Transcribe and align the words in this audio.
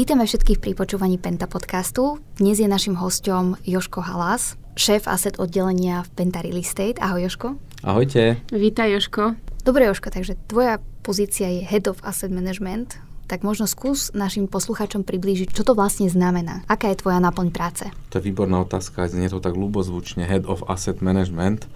Vítame 0.00 0.24
všetkých 0.24 0.64
pri 0.64 0.72
počúvaní 0.72 1.20
Penta 1.20 1.44
podcastu. 1.44 2.24
Dnes 2.40 2.56
je 2.56 2.64
našim 2.64 2.96
hostom 2.96 3.60
Joško 3.68 4.00
Halas, 4.00 4.56
šéf 4.72 5.04
asset 5.04 5.36
oddelenia 5.36 6.08
v 6.08 6.08
Penta 6.16 6.40
Real 6.40 6.56
Estate. 6.56 6.96
Ahoj 6.96 7.28
Joško. 7.28 7.60
Ahojte. 7.84 8.40
Vítaj 8.48 8.96
Joško. 8.96 9.36
Dobre 9.60 9.84
Joško, 9.92 10.08
takže 10.08 10.40
tvoja 10.48 10.80
pozícia 11.04 11.52
je 11.52 11.68
Head 11.68 11.84
of 11.84 12.00
Asset 12.00 12.32
Management. 12.32 12.96
Tak 13.28 13.44
možno 13.44 13.68
skús 13.68 14.08
našim 14.16 14.48
poslucháčom 14.48 15.04
priblížiť, 15.04 15.52
čo 15.52 15.68
to 15.68 15.76
vlastne 15.76 16.08
znamená. 16.08 16.64
Aká 16.64 16.88
je 16.88 17.04
tvoja 17.04 17.20
náplň 17.20 17.52
práce? 17.52 17.84
To 18.08 18.24
je 18.24 18.24
výborná 18.24 18.64
otázka, 18.64 19.04
znie 19.04 19.28
to 19.28 19.36
tak 19.36 19.52
ľubozvučne, 19.52 20.24
Head 20.24 20.48
of 20.48 20.64
Asset 20.64 21.04
Management. 21.04 21.68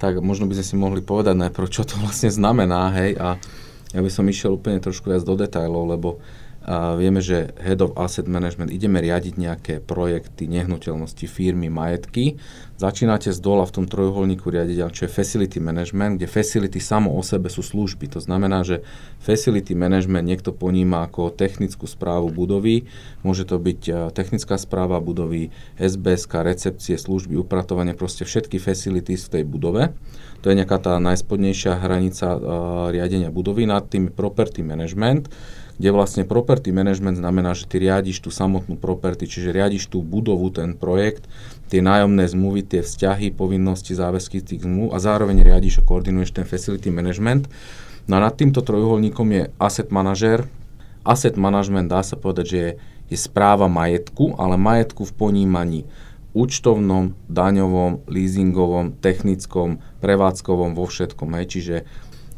Tak 0.00 0.16
možno 0.24 0.48
by 0.48 0.56
sme 0.56 0.64
si 0.64 0.76
mohli 0.80 1.04
povedať 1.04 1.36
najprv, 1.36 1.68
čo 1.68 1.84
to 1.84 2.00
vlastne 2.08 2.32
znamená, 2.32 2.88
hej, 2.96 3.20
a 3.20 3.36
ja 3.92 4.00
by 4.00 4.08
som 4.08 4.24
išiel 4.24 4.56
úplne 4.56 4.80
trošku 4.80 5.12
viac 5.12 5.28
do 5.28 5.36
detajlov, 5.36 5.92
lebo 5.92 6.24
a 6.70 6.94
vieme, 6.94 7.18
že 7.18 7.50
Head 7.58 7.82
of 7.82 7.98
Asset 7.98 8.30
Management 8.30 8.70
ideme 8.70 9.02
riadiť 9.02 9.34
nejaké 9.34 9.74
projekty, 9.82 10.46
nehnuteľnosti, 10.46 11.26
firmy, 11.26 11.66
majetky. 11.66 12.38
Začínate 12.80 13.28
z 13.28 13.36
dola 13.44 13.68
v 13.68 13.76
tom 13.76 13.84
trojuholníku 13.84 14.48
riadiť, 14.48 14.88
čo 14.96 15.04
je 15.04 15.12
Facility 15.12 15.60
Management, 15.60 16.16
kde 16.16 16.24
facility 16.24 16.80
samo 16.80 17.12
o 17.12 17.20
sebe 17.20 17.52
sú 17.52 17.60
služby. 17.60 18.08
To 18.16 18.24
znamená, 18.24 18.64
že 18.64 18.80
Facility 19.20 19.76
Management 19.76 20.24
niekto 20.24 20.56
poníma 20.56 21.04
ako 21.04 21.28
technickú 21.28 21.84
správu 21.84 22.32
budovy, 22.32 22.88
môže 23.20 23.44
to 23.44 23.60
byť 23.60 24.08
technická 24.16 24.56
správa 24.56 24.96
budovy, 24.96 25.52
SBSK, 25.76 26.40
recepcie, 26.40 26.96
služby, 26.96 27.36
upratovanie, 27.36 27.92
proste 27.92 28.24
všetky 28.24 28.56
facilities 28.56 29.28
v 29.28 29.32
tej 29.36 29.44
budove. 29.44 29.92
To 30.40 30.48
je 30.48 30.56
nejaká 30.56 30.80
tá 30.80 30.96
najspodnejšia 31.04 31.84
hranica 31.84 32.32
uh, 32.32 32.40
riadenia 32.88 33.28
budovy, 33.28 33.68
nad 33.68 33.92
tým 33.92 34.08
property 34.08 34.64
management, 34.64 35.28
kde 35.80 35.96
vlastne 35.96 36.28
property 36.28 36.76
management 36.76 37.20
znamená, 37.20 37.56
že 37.56 37.64
ty 37.64 37.80
riadiš 37.80 38.20
tú 38.20 38.28
samotnú 38.28 38.76
property, 38.76 39.24
čiže 39.24 39.48
riadiš 39.48 39.88
tú 39.88 40.04
budovu, 40.04 40.52
ten 40.52 40.76
projekt, 40.76 41.24
tie 41.72 41.80
nájomné 41.80 42.28
zmluvy, 42.28 42.60
tie 42.70 42.86
vzťahy, 42.86 43.34
povinnosti, 43.34 43.98
záväzky 43.98 44.38
tých 44.46 44.62
zmluv 44.62 44.94
a 44.94 45.02
zároveň 45.02 45.42
riadiš 45.42 45.82
a 45.82 45.86
koordinuješ 45.86 46.38
ten 46.38 46.46
facility 46.46 46.94
management. 46.94 47.50
No 48.06 48.22
a 48.22 48.30
nad 48.30 48.38
týmto 48.38 48.62
trojuholníkom 48.62 49.26
je 49.34 49.42
asset 49.58 49.90
manager. 49.90 50.46
Asset 51.02 51.34
management 51.34 51.90
dá 51.90 52.06
sa 52.06 52.14
povedať, 52.14 52.46
že 52.46 52.58
je, 52.58 52.70
je 53.10 53.18
správa 53.18 53.66
majetku, 53.66 54.38
ale 54.38 54.54
majetku 54.54 55.02
v 55.02 55.16
ponímaní 55.18 55.80
účtovnom, 56.30 57.18
daňovom, 57.26 58.06
leasingovom, 58.06 58.94
technickom, 59.02 59.82
prevádzkovom, 59.98 60.78
vo 60.78 60.86
všetkom. 60.86 61.34
Hej. 61.34 61.46
Čiže 61.50 61.76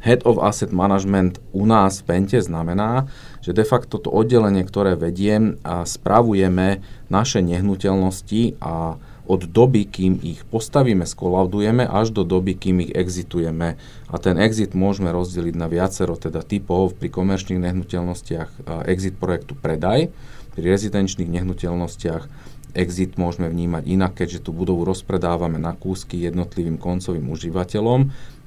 Head 0.03 0.27
of 0.27 0.43
Asset 0.43 0.75
Management 0.75 1.39
u 1.55 1.63
nás 1.63 2.03
v 2.03 2.11
Pente 2.11 2.41
znamená, 2.43 3.07
že 3.39 3.55
de 3.55 3.63
facto 3.63 4.03
to 4.03 4.11
oddelenie, 4.11 4.67
ktoré 4.67 4.99
vediem, 4.99 5.63
a 5.63 5.87
spravujeme 5.87 6.83
naše 7.07 7.39
nehnuteľnosti 7.39 8.59
a 8.59 8.99
od 9.33 9.49
doby, 9.49 9.89
kým 9.89 10.21
ich 10.21 10.45
postavíme, 10.45 11.09
skolaudujeme, 11.09 11.89
až 11.89 12.13
do 12.13 12.23
doby, 12.29 12.53
kým 12.53 12.85
ich 12.85 12.93
exitujeme. 12.93 13.81
A 14.13 14.17
ten 14.21 14.37
exit 14.37 14.77
môžeme 14.77 15.09
rozdeliť 15.09 15.57
na 15.57 15.73
viacero 15.73 16.13
teda 16.21 16.45
typov 16.45 16.93
pri 17.01 17.09
komerčných 17.09 17.65
nehnuteľnostiach 17.65 18.69
exit 18.85 19.17
projektu 19.17 19.57
predaj, 19.57 20.13
pri 20.53 20.63
rezidenčných 20.69 21.33
nehnuteľnostiach 21.33 22.53
exit 22.77 23.17
môžeme 23.17 23.49
vnímať 23.49 23.89
inak, 23.89 24.21
keďže 24.21 24.45
tú 24.45 24.53
budovu 24.53 24.85
rozpredávame 24.85 25.57
na 25.57 25.73
kúsky 25.73 26.21
jednotlivým 26.21 26.77
koncovým 26.77 27.25
užívateľom 27.33 28.01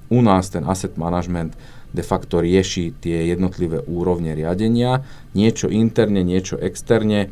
u 0.09 0.21
nás 0.21 0.49
ten 0.49 0.61
asset 0.69 0.97
management 0.97 1.57
de 1.95 2.03
facto 2.03 2.43
rieši 2.43 2.93
tie 2.99 3.31
jednotlivé 3.31 3.81
úrovne 3.87 4.35
riadenia, 4.35 5.01
niečo 5.33 5.71
interne, 5.71 6.21
niečo 6.21 6.59
externe. 6.59 7.31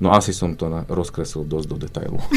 No 0.00 0.16
asi 0.16 0.32
som 0.32 0.56
to 0.56 0.72
na, 0.72 0.88
rozkreslil 0.88 1.44
dosť 1.44 1.66
do 1.68 1.76
detailu. 1.76 2.18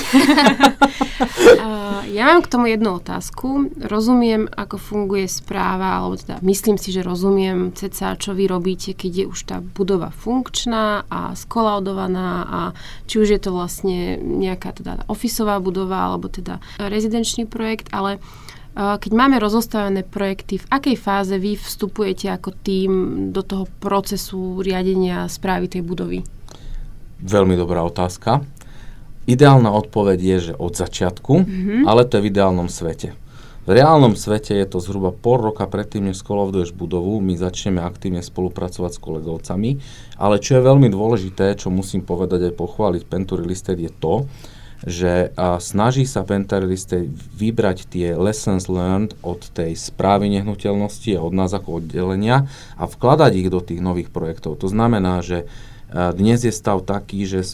ja 2.11 2.23
mám 2.27 2.43
k 2.43 2.51
tomu 2.51 2.67
jednu 2.67 2.99
otázku. 2.99 3.71
Rozumiem, 3.79 4.51
ako 4.51 4.75
funguje 4.75 5.31
správa, 5.31 5.95
alebo 5.95 6.19
teda 6.19 6.43
myslím 6.43 6.75
si, 6.75 6.91
že 6.91 7.07
rozumiem 7.07 7.71
ceca, 7.71 8.19
čo 8.19 8.35
vy 8.35 8.51
robíte, 8.51 8.91
keď 8.91 9.11
je 9.15 9.25
už 9.31 9.39
tá 9.47 9.63
budova 9.63 10.11
funkčná 10.11 11.07
a 11.07 11.31
skolaudovaná 11.39 12.29
a 12.43 12.59
či 13.07 13.23
už 13.23 13.31
je 13.31 13.39
to 13.39 13.55
vlastne 13.55 14.19
nejaká 14.19 14.75
teda 14.75 15.07
ofisová 15.07 15.55
budova 15.63 16.11
alebo 16.11 16.27
teda 16.27 16.59
rezidenčný 16.77 17.47
projekt, 17.47 17.87
ale 17.95 18.19
uh, 18.19 18.99
keď 18.99 19.11
máme 19.15 19.39
rozostavené 19.39 20.03
projekty, 20.03 20.59
v 20.59 20.67
akej 20.67 20.99
fáze 20.99 21.35
vy 21.39 21.55
vstupujete 21.55 22.27
ako 22.27 22.51
tým 22.59 22.91
do 23.31 23.39
toho 23.39 23.71
procesu 23.79 24.59
riadenia 24.59 25.31
správy 25.31 25.71
tej 25.71 25.87
budovy? 25.87 26.42
Veľmi 27.21 27.53
dobrá 27.59 27.85
otázka. 27.85 28.41
Ideálna 29.23 29.71
odpoveď 29.71 30.19
je, 30.19 30.37
že 30.51 30.53
od 30.59 30.75
začiatku, 30.75 31.33
mm-hmm. 31.43 31.81
ale 31.87 32.03
to 32.03 32.19
je 32.19 32.23
v 32.27 32.29
ideálnom 32.31 32.67
svete. 32.67 33.15
V 33.63 33.71
reálnom 33.71 34.19
svete 34.19 34.59
je 34.59 34.67
to 34.67 34.83
zhruba 34.83 35.15
pol 35.15 35.39
roka 35.39 35.63
predtým, 35.63 36.11
než 36.11 36.19
skolovduješ 36.19 36.75
budovu, 36.75 37.23
my 37.23 37.39
začneme 37.39 37.79
aktívne 37.79 38.19
spolupracovať 38.19 38.91
s 38.91 38.99
kolegovcami, 38.99 39.71
ale 40.19 40.43
čo 40.43 40.59
je 40.59 40.67
veľmi 40.67 40.91
dôležité, 40.91 41.55
čo 41.55 41.71
musím 41.71 42.03
povedať 42.03 42.51
aj 42.51 42.59
pochváliť 42.59 43.07
Penturi 43.07 43.47
Listed 43.47 43.79
je 43.79 43.87
to, 43.87 44.27
že 44.83 45.31
a 45.39 45.63
snaží 45.63 46.03
sa 46.03 46.27
Pentarliste 46.27 47.07
vybrať 47.39 47.87
tie 47.87 48.19
lessons 48.19 48.67
learned 48.67 49.15
od 49.23 49.47
tej 49.55 49.79
správy 49.79 50.27
nehnuteľnosti 50.27 51.15
a 51.15 51.23
od 51.23 51.31
nás 51.31 51.55
ako 51.55 51.79
oddelenia 51.79 52.51
a 52.75 52.83
vkladať 52.83 53.31
ich 53.39 53.47
do 53.47 53.63
tých 53.63 53.79
nových 53.79 54.11
projektov. 54.11 54.59
To 54.59 54.67
znamená, 54.67 55.23
že 55.23 55.47
dnes 55.93 56.41
je 56.41 56.49
stav 56.49 56.81
taký, 56.81 57.29
že 57.29 57.53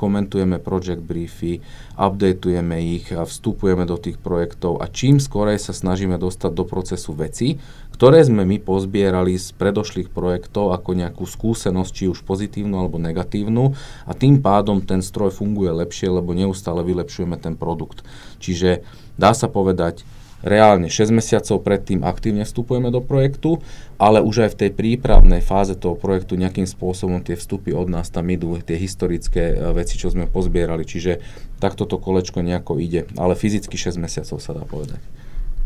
komentujeme 0.00 0.56
project 0.56 1.04
briefy, 1.04 1.60
updateujeme 2.00 2.80
ich, 2.80 3.12
vstupujeme 3.12 3.84
do 3.84 4.00
tých 4.00 4.16
projektov 4.16 4.80
a 4.80 4.88
čím 4.88 5.20
skorej 5.20 5.60
sa 5.60 5.76
snažíme 5.76 6.16
dostať 6.16 6.50
do 6.56 6.64
procesu 6.64 7.12
veci, 7.12 7.60
ktoré 7.94 8.26
sme 8.26 8.42
my 8.42 8.58
pozbierali 8.58 9.38
z 9.38 9.54
predošlých 9.54 10.10
projektov 10.10 10.74
ako 10.74 10.98
nejakú 10.98 11.22
skúsenosť, 11.28 11.92
či 11.94 12.04
už 12.10 12.26
pozitívnu 12.26 12.74
alebo 12.74 12.98
negatívnu 12.98 13.76
a 14.08 14.12
tým 14.16 14.42
pádom 14.42 14.82
ten 14.82 14.98
stroj 14.98 15.30
funguje 15.30 15.70
lepšie, 15.70 16.10
lebo 16.10 16.34
neustále 16.34 16.82
vylepšujeme 16.82 17.38
ten 17.38 17.54
produkt. 17.54 18.02
Čiže 18.42 18.82
dá 19.14 19.30
sa 19.30 19.46
povedať, 19.46 20.02
reálne 20.44 20.92
6 20.92 21.08
mesiacov 21.10 21.64
predtým 21.64 22.04
aktívne 22.04 22.44
vstupujeme 22.44 22.92
do 22.92 23.00
projektu, 23.00 23.64
ale 23.96 24.20
už 24.20 24.46
aj 24.46 24.50
v 24.54 24.58
tej 24.60 24.70
prípravnej 24.76 25.40
fáze 25.40 25.72
toho 25.74 25.96
projektu 25.96 26.36
nejakým 26.36 26.68
spôsobom 26.68 27.24
tie 27.24 27.34
vstupy 27.34 27.72
od 27.72 27.88
nás 27.88 28.12
tam 28.12 28.28
idú, 28.28 28.60
tie 28.60 28.76
historické 28.76 29.56
e, 29.56 29.72
veci, 29.72 29.96
čo 29.96 30.12
sme 30.12 30.28
pozbierali, 30.28 30.84
čiže 30.84 31.24
takto 31.58 31.88
to 31.88 31.96
kolečko 31.96 32.44
nejako 32.44 32.76
ide, 32.76 33.08
ale 33.16 33.32
fyzicky 33.32 33.74
6 33.80 33.96
mesiacov 33.96 34.36
sa 34.38 34.52
dá 34.52 34.62
povedať. 34.68 35.00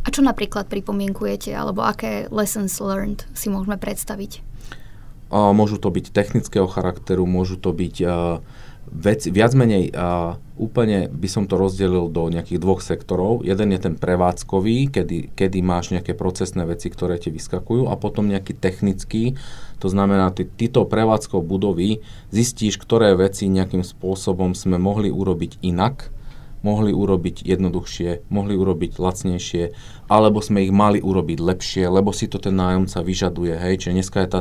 A 0.06 0.14
čo 0.14 0.22
napríklad 0.22 0.70
pripomienkujete, 0.70 1.52
alebo 1.52 1.84
aké 1.84 2.30
lessons 2.30 2.72
learned 2.78 3.26
si 3.34 3.50
môžeme 3.50 3.76
predstaviť? 3.76 4.46
môžu 5.28 5.76
to 5.76 5.92
byť 5.92 6.08
technického 6.08 6.64
charakteru, 6.64 7.28
môžu 7.28 7.60
to 7.60 7.76
byť 7.76 7.96
uh, 8.00 8.40
vec, 8.90 9.24
viac 9.28 9.52
menej 9.54 9.92
uh, 9.92 10.40
úplne 10.58 11.06
by 11.08 11.28
som 11.30 11.46
to 11.46 11.54
rozdelil 11.54 12.10
do 12.10 12.26
nejakých 12.28 12.58
dvoch 12.58 12.82
sektorov. 12.82 13.46
Jeden 13.46 13.70
je 13.70 13.80
ten 13.80 13.94
prevádzkový, 13.94 14.90
kedy, 14.90 15.32
kedy 15.38 15.58
máš 15.62 15.94
nejaké 15.94 16.18
procesné 16.18 16.66
veci, 16.66 16.90
ktoré 16.90 17.16
ti 17.16 17.30
vyskakujú 17.30 17.86
a 17.86 17.94
potom 17.94 18.26
nejaký 18.26 18.58
technický, 18.58 19.38
to 19.78 19.86
znamená, 19.86 20.34
ty, 20.34 20.44
tyto 20.44 20.82
prevádzkov 20.84 21.46
budovy 21.46 22.02
zistíš, 22.34 22.82
ktoré 22.82 23.14
veci 23.14 23.46
nejakým 23.46 23.86
spôsobom 23.86 24.58
sme 24.58 24.76
mohli 24.76 25.14
urobiť 25.14 25.62
inak, 25.62 26.10
mohli 26.62 26.90
urobiť 26.90 27.46
jednoduchšie, 27.46 28.30
mohli 28.32 28.54
urobiť 28.58 28.98
lacnejšie, 28.98 29.64
alebo 30.08 30.40
sme 30.40 30.64
ich 30.64 30.72
mali 30.72 30.98
urobiť 30.98 31.38
lepšie, 31.38 31.84
lebo 31.86 32.10
si 32.16 32.26
to 32.26 32.40
ten 32.40 32.56
nájomca 32.56 33.04
vyžaduje. 33.04 33.54
Hej? 33.54 33.74
Čiže 33.84 33.94
dneska 33.94 34.18
je 34.24 34.28
tá, 34.32 34.40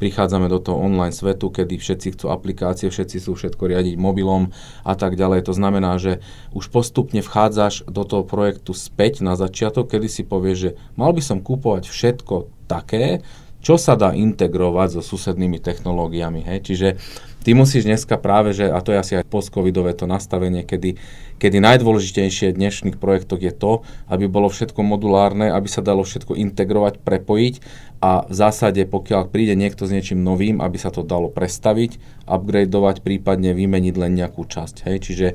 prichádzame 0.00 0.48
do 0.48 0.58
toho 0.58 0.80
online 0.80 1.14
svetu, 1.14 1.52
kedy 1.52 1.76
všetci 1.76 2.18
chcú 2.18 2.32
aplikácie, 2.32 2.88
všetci 2.88 3.18
sú 3.20 3.36
všetko 3.36 3.62
riadiť 3.68 3.94
mobilom 4.00 4.50
a 4.82 4.94
tak 4.96 5.14
ďalej. 5.14 5.46
To 5.46 5.54
znamená, 5.54 6.00
že 6.00 6.24
už 6.56 6.72
postupne 6.72 7.20
vchádzaš 7.20 7.86
do 7.86 8.02
toho 8.02 8.24
projektu 8.24 8.72
späť 8.72 9.20
na 9.20 9.36
začiatok, 9.36 9.92
kedy 9.92 10.08
si 10.08 10.22
povieš, 10.24 10.58
že 10.58 10.70
mal 10.96 11.12
by 11.12 11.22
som 11.22 11.44
kúpovať 11.44 11.86
všetko 11.86 12.66
také, 12.66 13.20
čo 13.62 13.78
sa 13.78 13.94
dá 13.94 14.10
integrovať 14.10 14.98
so 14.98 15.02
susednými 15.06 15.62
technológiami. 15.62 16.42
Hej? 16.42 16.58
Čiže 16.66 16.88
ty 17.46 17.54
musíš 17.54 17.86
dneska 17.86 18.18
práve, 18.18 18.50
že, 18.50 18.66
a 18.66 18.82
to 18.82 18.90
je 18.90 18.98
asi 18.98 19.12
aj 19.14 19.30
post-covidové 19.30 19.94
to 19.94 20.10
nastavenie, 20.10 20.66
kedy, 20.66 20.98
kedy 21.42 21.58
najdôležitejšie 21.58 22.54
dnešných 22.54 23.02
projektoch 23.02 23.42
je 23.42 23.50
to, 23.50 23.82
aby 24.06 24.30
bolo 24.30 24.46
všetko 24.46 24.78
modulárne, 24.86 25.50
aby 25.50 25.66
sa 25.66 25.82
dalo 25.82 26.06
všetko 26.06 26.38
integrovať, 26.38 27.02
prepojiť 27.02 27.54
a 27.98 28.22
v 28.30 28.34
zásade, 28.34 28.86
pokiaľ 28.86 29.26
príde 29.26 29.58
niekto 29.58 29.90
s 29.90 29.90
niečím 29.90 30.22
novým, 30.22 30.62
aby 30.62 30.78
sa 30.78 30.94
to 30.94 31.02
dalo 31.02 31.26
prestaviť, 31.26 32.22
upgradeovať, 32.30 33.02
prípadne 33.02 33.58
vymeniť 33.58 33.94
len 33.98 34.12
nejakú 34.22 34.46
časť. 34.46 34.86
Hej? 34.86 34.96
Čiže 35.02 35.26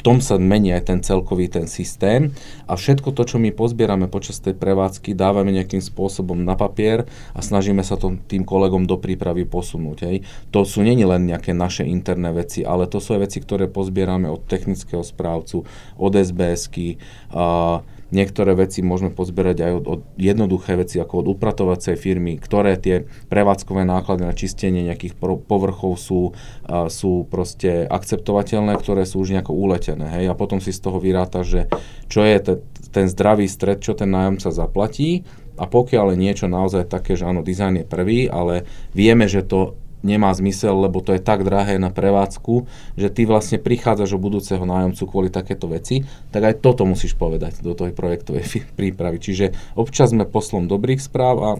v 0.00 0.08
tom 0.08 0.24
sa 0.24 0.40
mení 0.40 0.72
aj 0.72 0.88
ten 0.88 1.04
celkový 1.04 1.52
ten 1.52 1.68
systém 1.68 2.32
a 2.64 2.72
všetko 2.72 3.12
to, 3.12 3.28
čo 3.28 3.36
my 3.36 3.52
pozbierame 3.52 4.08
počas 4.08 4.40
tej 4.40 4.56
prevádzky, 4.56 5.12
dávame 5.12 5.52
nejakým 5.52 5.84
spôsobom 5.84 6.40
na 6.40 6.56
papier 6.56 7.04
a 7.36 7.44
snažíme 7.44 7.84
sa 7.84 8.00
to 8.00 8.16
tým 8.24 8.48
kolegom 8.48 8.88
do 8.88 8.96
prípravy 8.96 9.44
posunúť. 9.44 9.98
Hej. 10.08 10.24
To 10.56 10.64
sú 10.64 10.80
není 10.80 11.04
len 11.04 11.28
nejaké 11.28 11.52
naše 11.52 11.84
interné 11.84 12.32
veci, 12.32 12.64
ale 12.64 12.88
to 12.88 12.96
sú 12.96 13.12
aj 13.12 13.28
veci, 13.28 13.44
ktoré 13.44 13.68
pozbierame 13.68 14.32
od 14.32 14.40
technického 14.48 15.04
správcu, 15.04 15.68
od 16.00 16.12
SBS-ky, 16.16 16.96
uh, 17.36 17.84
Niektoré 18.10 18.58
veci 18.58 18.82
môžeme 18.82 19.14
pozbierať 19.14 19.58
aj 19.62 19.72
od, 19.80 19.84
od 19.86 20.00
jednoduché 20.18 20.74
veci, 20.74 20.98
ako 20.98 21.22
od 21.22 21.26
upratovacej 21.38 21.94
firmy, 21.94 22.38
ktoré 22.42 22.74
tie 22.74 23.06
prevádzkové 23.30 23.86
náklady 23.86 24.22
na 24.26 24.34
čistenie 24.34 24.86
nejakých 24.86 25.14
povrchov 25.46 25.94
sú, 25.98 26.34
uh, 26.34 26.90
sú 26.90 27.26
proste 27.30 27.86
akceptovateľné, 27.86 28.74
ktoré 28.78 29.06
sú 29.06 29.22
už 29.22 29.34
nejako 29.38 29.54
uletené. 29.54 30.10
Hej? 30.20 30.24
A 30.30 30.34
potom 30.34 30.58
si 30.58 30.74
z 30.74 30.82
toho 30.82 30.98
vyráta, 30.98 31.46
že 31.46 31.70
čo 32.10 32.26
je 32.26 32.36
te, 32.42 32.54
ten 32.90 33.06
zdravý 33.06 33.46
stred, 33.46 33.78
čo 33.78 33.94
ten 33.94 34.10
nájomca 34.10 34.50
zaplatí 34.50 35.22
a 35.60 35.68
pokiaľ 35.68 36.16
je 36.16 36.18
niečo 36.18 36.46
naozaj 36.48 36.88
také, 36.88 37.20
že 37.20 37.28
áno, 37.28 37.44
dizajn 37.44 37.84
je 37.84 37.86
prvý, 37.86 38.26
ale 38.32 38.64
vieme, 38.96 39.28
že 39.28 39.44
to 39.44 39.76
nemá 40.00 40.32
zmysel, 40.32 40.76
lebo 40.76 41.04
to 41.04 41.12
je 41.12 41.20
tak 41.20 41.44
drahé 41.44 41.76
na 41.76 41.92
prevádzku, 41.92 42.64
že 42.96 43.08
ty 43.12 43.28
vlastne 43.28 43.60
prichádzaš 43.60 44.16
o 44.16 44.22
budúceho 44.22 44.64
nájomcu 44.64 45.02
kvôli 45.04 45.28
takéto 45.32 45.68
veci, 45.68 46.04
tak 46.32 46.44
aj 46.44 46.54
toto 46.64 46.88
musíš 46.88 47.16
povedať 47.16 47.60
do 47.60 47.76
tej 47.76 47.92
projektovej 47.92 48.64
prípravy. 48.78 49.20
Čiže 49.20 49.76
občas 49.76 50.12
sme 50.12 50.24
poslom 50.28 50.66
dobrých 50.66 51.00
správ 51.00 51.36
a 51.40 51.50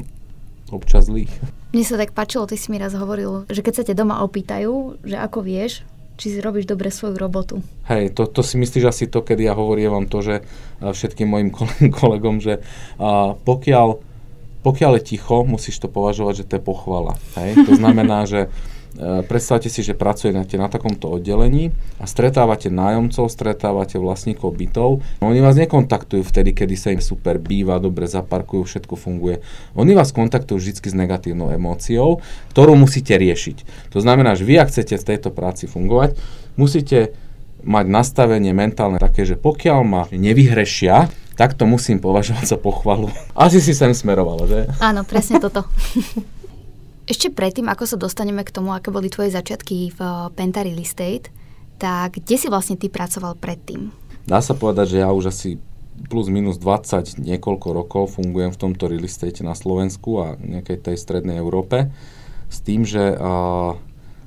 občas 0.73 1.11
zlých. 1.11 1.31
Mne 1.71 1.85
sa 1.87 1.99
tak 1.99 2.15
páčilo, 2.15 2.47
ty 2.47 2.59
si 2.59 2.71
mi 2.71 2.79
raz 2.79 2.95
hovoril, 2.95 3.47
že 3.51 3.63
keď 3.63 3.75
sa 3.75 3.87
ťa 3.87 3.95
doma 3.95 4.23
opýtajú, 4.27 5.03
že 5.07 5.17
ako 5.19 5.39
vieš, 5.43 5.87
či 6.21 6.37
si 6.37 6.39
robíš 6.45 6.69
dobre 6.69 6.93
svoju 6.93 7.17
robotu. 7.17 7.65
Hej, 7.89 8.13
to, 8.13 8.29
to 8.29 8.45
si 8.45 8.61
myslíš 8.61 8.85
asi 8.85 9.05
to, 9.09 9.25
kedy 9.25 9.49
ja 9.49 9.57
hovorím 9.57 9.89
vám 9.89 10.07
to, 10.07 10.21
že 10.21 10.35
všetkým 10.85 11.25
mojim 11.25 11.49
kolegom, 12.01 12.45
že 12.45 12.61
a, 13.01 13.33
pokiaľ 13.33 14.10
pokiaľ 14.61 15.01
je 15.01 15.17
ticho, 15.17 15.43
musíš 15.45 15.81
to 15.81 15.89
považovať, 15.89 16.45
že 16.45 16.49
to 16.49 16.53
je 16.61 16.63
pochvala. 16.63 17.17
Hej? 17.41 17.65
To 17.65 17.73
znamená, 17.77 18.25
že 18.31 18.53
e, 18.97 19.25
predstavte 19.25 19.73
si, 19.73 19.81
že 19.81 19.97
pracujete 19.97 20.61
na 20.61 20.69
takomto 20.69 21.09
oddelení 21.09 21.73
a 21.97 22.05
stretávate 22.05 22.69
nájomcov, 22.69 23.33
stretávate 23.33 23.97
vlastníkov 23.97 24.53
bytov. 24.53 25.01
Oni 25.25 25.41
vás 25.41 25.57
nekontaktujú 25.57 26.21
vtedy, 26.21 26.53
kedy 26.53 26.75
sa 26.77 26.93
im 26.93 27.01
super 27.01 27.41
býva, 27.41 27.81
dobre 27.81 28.05
zaparkujú, 28.05 28.69
všetko 28.69 28.95
funguje. 29.01 29.41
Oni 29.73 29.97
vás 29.97 30.13
kontaktujú 30.13 30.61
vždy 30.61 30.73
s 30.77 30.97
negatívnou 30.97 31.49
emóciou, 31.53 32.21
ktorú 32.53 32.77
musíte 32.77 33.17
riešiť. 33.17 33.91
To 33.97 33.99
znamená, 34.05 34.37
že 34.37 34.45
vy, 34.45 34.61
ak 34.61 34.69
chcete 34.69 35.01
v 35.01 35.09
tejto 35.09 35.33
práci 35.33 35.65
fungovať, 35.65 36.21
musíte 36.61 37.17
mať 37.65 37.87
nastavenie 37.93 38.53
mentálne 38.57 38.97
také, 38.97 39.29
že 39.29 39.37
pokiaľ 39.37 39.81
ma 39.85 40.03
nevyhrešia, 40.09 41.13
tak 41.39 41.55
to 41.59 41.65
musím 41.67 41.99
považovať 41.99 42.45
za 42.47 42.59
pochvalu. 42.59 43.11
Asi 43.35 43.59
si 43.63 43.75
sem 43.77 43.93
smerovala, 43.95 44.45
že? 44.47 44.61
Áno, 44.83 45.07
presne 45.07 45.43
toto. 45.43 45.67
Ešte 47.11 47.35
predtým, 47.35 47.67
ako 47.67 47.85
sa 47.91 47.97
dostaneme 47.99 48.47
k 48.47 48.55
tomu, 48.55 48.71
aké 48.71 48.95
boli 48.95 49.11
tvoje 49.11 49.35
začiatky 49.35 49.95
v 49.95 50.01
eh, 50.01 50.31
Penta 50.35 50.63
Real 50.63 50.79
Estate, 50.79 51.33
tak 51.81 52.21
kde 52.21 52.37
si 52.37 52.47
vlastne 52.47 52.77
ty 52.77 52.93
pracoval 52.93 53.41
predtým? 53.41 53.91
Dá 54.29 54.39
sa 54.45 54.53
povedať, 54.53 54.95
že 54.95 54.99
ja 55.03 55.11
už 55.11 55.33
asi 55.33 55.59
plus 56.09 56.29
minus 56.33 56.57
20 56.57 57.21
niekoľko 57.21 57.69
rokov 57.77 58.17
fungujem 58.17 58.55
v 58.55 58.61
tomto 58.61 58.89
real 58.89 59.05
estate 59.05 59.45
na 59.45 59.53
Slovensku 59.53 60.23
a 60.23 60.27
nejakej 60.41 60.81
tej 60.81 60.97
strednej 60.97 61.37
Európe 61.37 61.93
s 62.49 62.65
tým, 62.65 62.89
že 62.89 63.13
uh, 63.21 63.77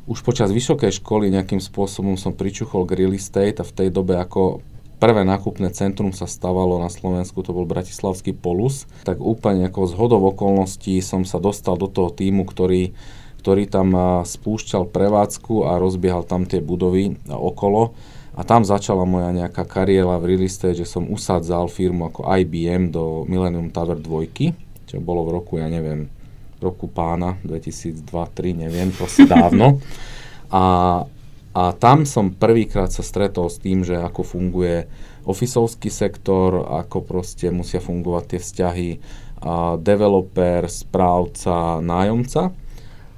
už 0.06 0.22
počas 0.22 0.54
vysokej 0.54 1.02
školy 1.02 1.34
nejakým 1.34 1.58
spôsobom 1.58 2.14
som 2.20 2.36
pričuchol 2.36 2.86
k 2.86 3.04
real 3.04 3.16
estate 3.18 3.64
a 3.64 3.66
v 3.66 3.74
tej 3.74 3.90
dobe 3.90 4.20
ako 4.20 4.62
prvé 5.04 5.28
nákupné 5.28 5.68
centrum 5.76 6.16
sa 6.16 6.24
stavalo 6.24 6.80
na 6.80 6.88
Slovensku, 6.88 7.44
to 7.44 7.52
bol 7.52 7.68
Bratislavský 7.68 8.32
Polus, 8.32 8.88
tak 9.04 9.20
úplne 9.20 9.68
ako 9.68 9.92
z 9.92 9.94
hodov 10.00 10.24
okolností 10.32 11.04
som 11.04 11.28
sa 11.28 11.44
dostal 11.44 11.76
do 11.76 11.92
toho 11.92 12.08
týmu, 12.08 12.48
ktorý, 12.48 12.96
ktorý 13.44 13.68
tam 13.68 13.92
spúšťal 14.24 14.88
prevádzku 14.88 15.68
a 15.68 15.76
rozbiehal 15.76 16.24
tam 16.24 16.48
tie 16.48 16.64
budovy 16.64 17.20
okolo. 17.28 17.92
A 18.34 18.48
tam 18.48 18.64
začala 18.64 19.04
moja 19.04 19.36
nejaká 19.36 19.68
kariéra 19.68 20.16
v 20.24 20.34
real 20.34 20.48
estate, 20.48 20.80
že 20.80 20.88
som 20.88 21.12
usádzal 21.12 21.68
firmu 21.68 22.08
ako 22.08 22.24
IBM 22.24 22.96
do 22.96 23.28
Millennium 23.28 23.76
Tower 23.76 24.00
2, 24.00 24.88
čo 24.88 25.04
bolo 25.04 25.28
v 25.28 25.36
roku, 25.36 25.60
ja 25.60 25.68
neviem, 25.68 26.08
roku 26.64 26.88
pána 26.88 27.36
2002-2003, 27.44 28.56
neviem, 28.56 28.88
proste 28.96 29.28
dávno. 29.28 29.84
A, 30.54 31.04
a 31.54 31.74
tam 31.78 32.10
som 32.10 32.34
prvýkrát 32.34 32.90
sa 32.90 33.06
stretol 33.06 33.50
s 33.50 33.62
tým, 33.62 33.86
že 33.86 33.98
ako 33.98 34.26
funguje 34.26 34.90
ofisovský 35.24 35.94
sektor, 35.94 36.66
ako 36.66 37.06
proste 37.06 37.54
musia 37.54 37.78
fungovať 37.80 38.24
tie 38.26 38.40
vzťahy 38.42 38.90
developer, 39.80 40.66
správca, 40.72 41.84
nájomca. 41.84 42.56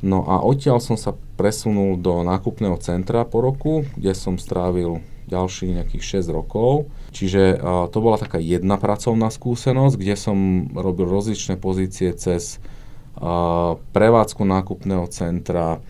No 0.05 0.25
a 0.25 0.41
odtiaľ 0.43 0.83
som 0.83 0.97
sa 0.99 1.17
presunul 1.39 1.97
do 1.97 2.21
nákupného 2.21 2.77
centra 2.77 3.25
po 3.25 3.41
roku, 3.41 3.87
kde 3.97 4.13
som 4.13 4.37
strávil 4.37 5.01
ďalších 5.25 5.81
nejakých 5.81 6.21
6 6.21 6.37
rokov. 6.37 6.85
Čiže 7.09 7.57
a, 7.57 7.89
to 7.89 7.97
bola 7.97 8.21
taká 8.21 8.37
jedna 8.37 8.77
pracovná 8.77 9.33
skúsenosť, 9.33 9.95
kde 9.97 10.15
som 10.15 10.69
robil 10.77 11.09
rozličné 11.09 11.57
pozície 11.57 12.13
cez 12.13 12.61
a, 13.17 13.73
prevádzku 13.79 14.45
nákupného 14.45 15.09
centra, 15.09 15.81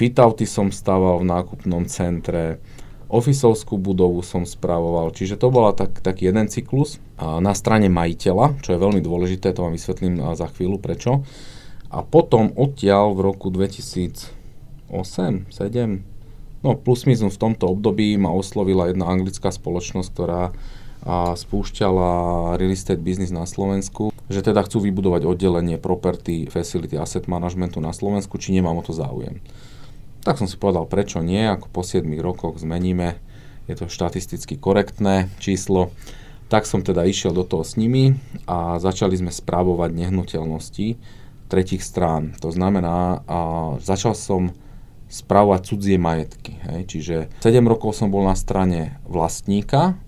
Fitouty 0.00 0.48
som 0.48 0.72
stával 0.72 1.20
v 1.20 1.28
nákupnom 1.28 1.84
centre, 1.84 2.56
ofisovskú 3.12 3.76
budovu 3.76 4.24
som 4.24 4.48
spravoval, 4.48 5.12
čiže 5.12 5.36
to 5.36 5.52
bola 5.52 5.76
tak, 5.76 6.00
taký 6.00 6.32
jeden 6.32 6.48
cyklus. 6.48 7.04
Na 7.20 7.52
strane 7.52 7.92
majiteľa, 7.92 8.64
čo 8.64 8.72
je 8.72 8.80
veľmi 8.80 9.04
dôležité, 9.04 9.52
to 9.52 9.60
vám 9.60 9.76
vysvetlím 9.76 10.24
za 10.32 10.48
chvíľu 10.56 10.80
prečo. 10.80 11.20
A 11.92 12.00
potom 12.00 12.48
odtiaľ 12.56 13.12
v 13.12 13.28
roku 13.28 13.52
2008, 13.52 14.88
2007, 14.88 16.64
no 16.64 16.80
plus 16.80 17.04
minus 17.04 17.36
v 17.36 17.42
tomto 17.52 17.68
období 17.68 18.16
ma 18.16 18.32
oslovila 18.32 18.88
jedna 18.88 19.04
anglická 19.04 19.52
spoločnosť, 19.52 20.08
ktorá 20.16 20.56
a 21.00 21.32
spúšťala 21.36 22.56
real 22.56 22.72
estate 22.72 23.00
business 23.00 23.32
na 23.32 23.48
Slovensku, 23.48 24.16
že 24.28 24.40
teda 24.40 24.64
chcú 24.64 24.84
vybudovať 24.84 25.24
oddelenie 25.24 25.76
property 25.76 26.48
facility 26.48 26.96
asset 26.96 27.24
managementu 27.24 27.84
na 27.84 27.92
Slovensku, 27.92 28.40
či 28.40 28.56
nemám 28.56 28.80
o 28.80 28.84
to 28.84 28.96
záujem. 28.96 29.40
Tak 30.20 30.36
som 30.36 30.44
si 30.44 30.60
povedal, 30.60 30.84
prečo 30.84 31.24
nie, 31.24 31.40
ako 31.48 31.72
po 31.72 31.80
7 31.80 32.04
rokoch 32.20 32.60
zmeníme, 32.60 33.16
je 33.70 33.74
to 33.78 33.86
štatisticky 33.88 34.60
korektné 34.60 35.32
číslo. 35.40 35.94
Tak 36.50 36.66
som 36.66 36.82
teda 36.82 37.06
išiel 37.06 37.30
do 37.30 37.46
toho 37.46 37.62
s 37.62 37.78
nimi 37.78 38.18
a 38.44 38.82
začali 38.82 39.14
sme 39.14 39.30
správovať 39.30 39.94
nehnuteľnosti 39.94 40.98
tretich 41.46 41.82
strán. 41.82 42.34
To 42.42 42.50
znamená, 42.50 43.22
a 43.26 43.38
začal 43.78 44.18
som 44.18 44.50
správovať 45.10 45.74
cudzie 45.74 45.98
majetky. 45.98 46.58
Hej. 46.70 46.80
Čiže 46.86 47.16
7 47.42 47.62
rokov 47.66 47.98
som 47.98 48.10
bol 48.14 48.22
na 48.22 48.38
strane 48.38 48.98
vlastníka, 49.06 49.98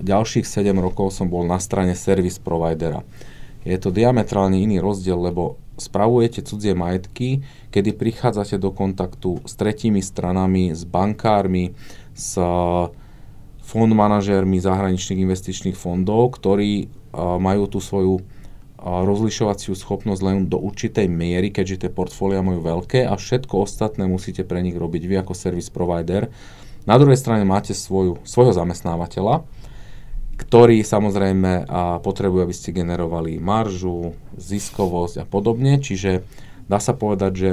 ďalších 0.00 0.48
7 0.48 0.72
rokov 0.80 1.12
som 1.12 1.28
bol 1.28 1.44
na 1.44 1.60
strane 1.60 1.92
service 1.92 2.40
providera. 2.40 3.04
Je 3.66 3.76
to 3.76 3.92
diametrálne 3.92 4.56
iný 4.56 4.80
rozdiel, 4.80 5.18
lebo 5.20 5.60
spravujete 5.76 6.40
cudzie 6.44 6.72
majetky, 6.72 7.44
kedy 7.76 7.92
prichádzate 7.92 8.56
do 8.56 8.72
kontaktu 8.72 9.44
s 9.44 9.52
tretími 9.52 10.00
stranami, 10.00 10.72
s 10.72 10.88
bankármi, 10.88 11.76
s 12.16 12.40
fond 13.60 13.92
manažérmi 13.92 14.56
zahraničných 14.56 15.20
investičných 15.20 15.76
fondov, 15.76 16.40
ktorí 16.40 16.88
majú 17.16 17.68
tú 17.68 17.84
svoju 17.84 18.24
rozlišovaciu 18.80 19.76
schopnosť 19.76 20.20
len 20.24 20.48
do 20.48 20.56
určitej 20.56 21.04
miery, 21.10 21.52
keďže 21.52 21.84
tie 21.84 21.90
portfólia 21.92 22.40
majú 22.40 22.64
veľké 22.64 23.04
a 23.04 23.12
všetko 23.18 23.68
ostatné 23.68 24.08
musíte 24.08 24.46
pre 24.48 24.64
nich 24.64 24.78
robiť 24.78 25.02
vy 25.04 25.14
ako 25.20 25.36
service 25.36 25.68
provider. 25.68 26.32
Na 26.86 26.96
druhej 26.96 27.18
strane 27.18 27.42
máte 27.42 27.74
svoju, 27.74 28.22
svojho 28.22 28.54
zamestnávateľa, 28.54 29.42
ktorý 30.38 30.84
samozrejme 30.86 31.66
potrebuje, 32.04 32.40
aby 32.46 32.54
ste 32.54 32.76
generovali 32.76 33.42
maržu, 33.42 34.14
ziskovosť 34.38 35.20
a 35.20 35.26
podobne. 35.26 35.82
Čiže 35.82 36.22
dá 36.66 36.78
sa 36.82 36.92
povedať, 36.92 37.32
že 37.34 37.50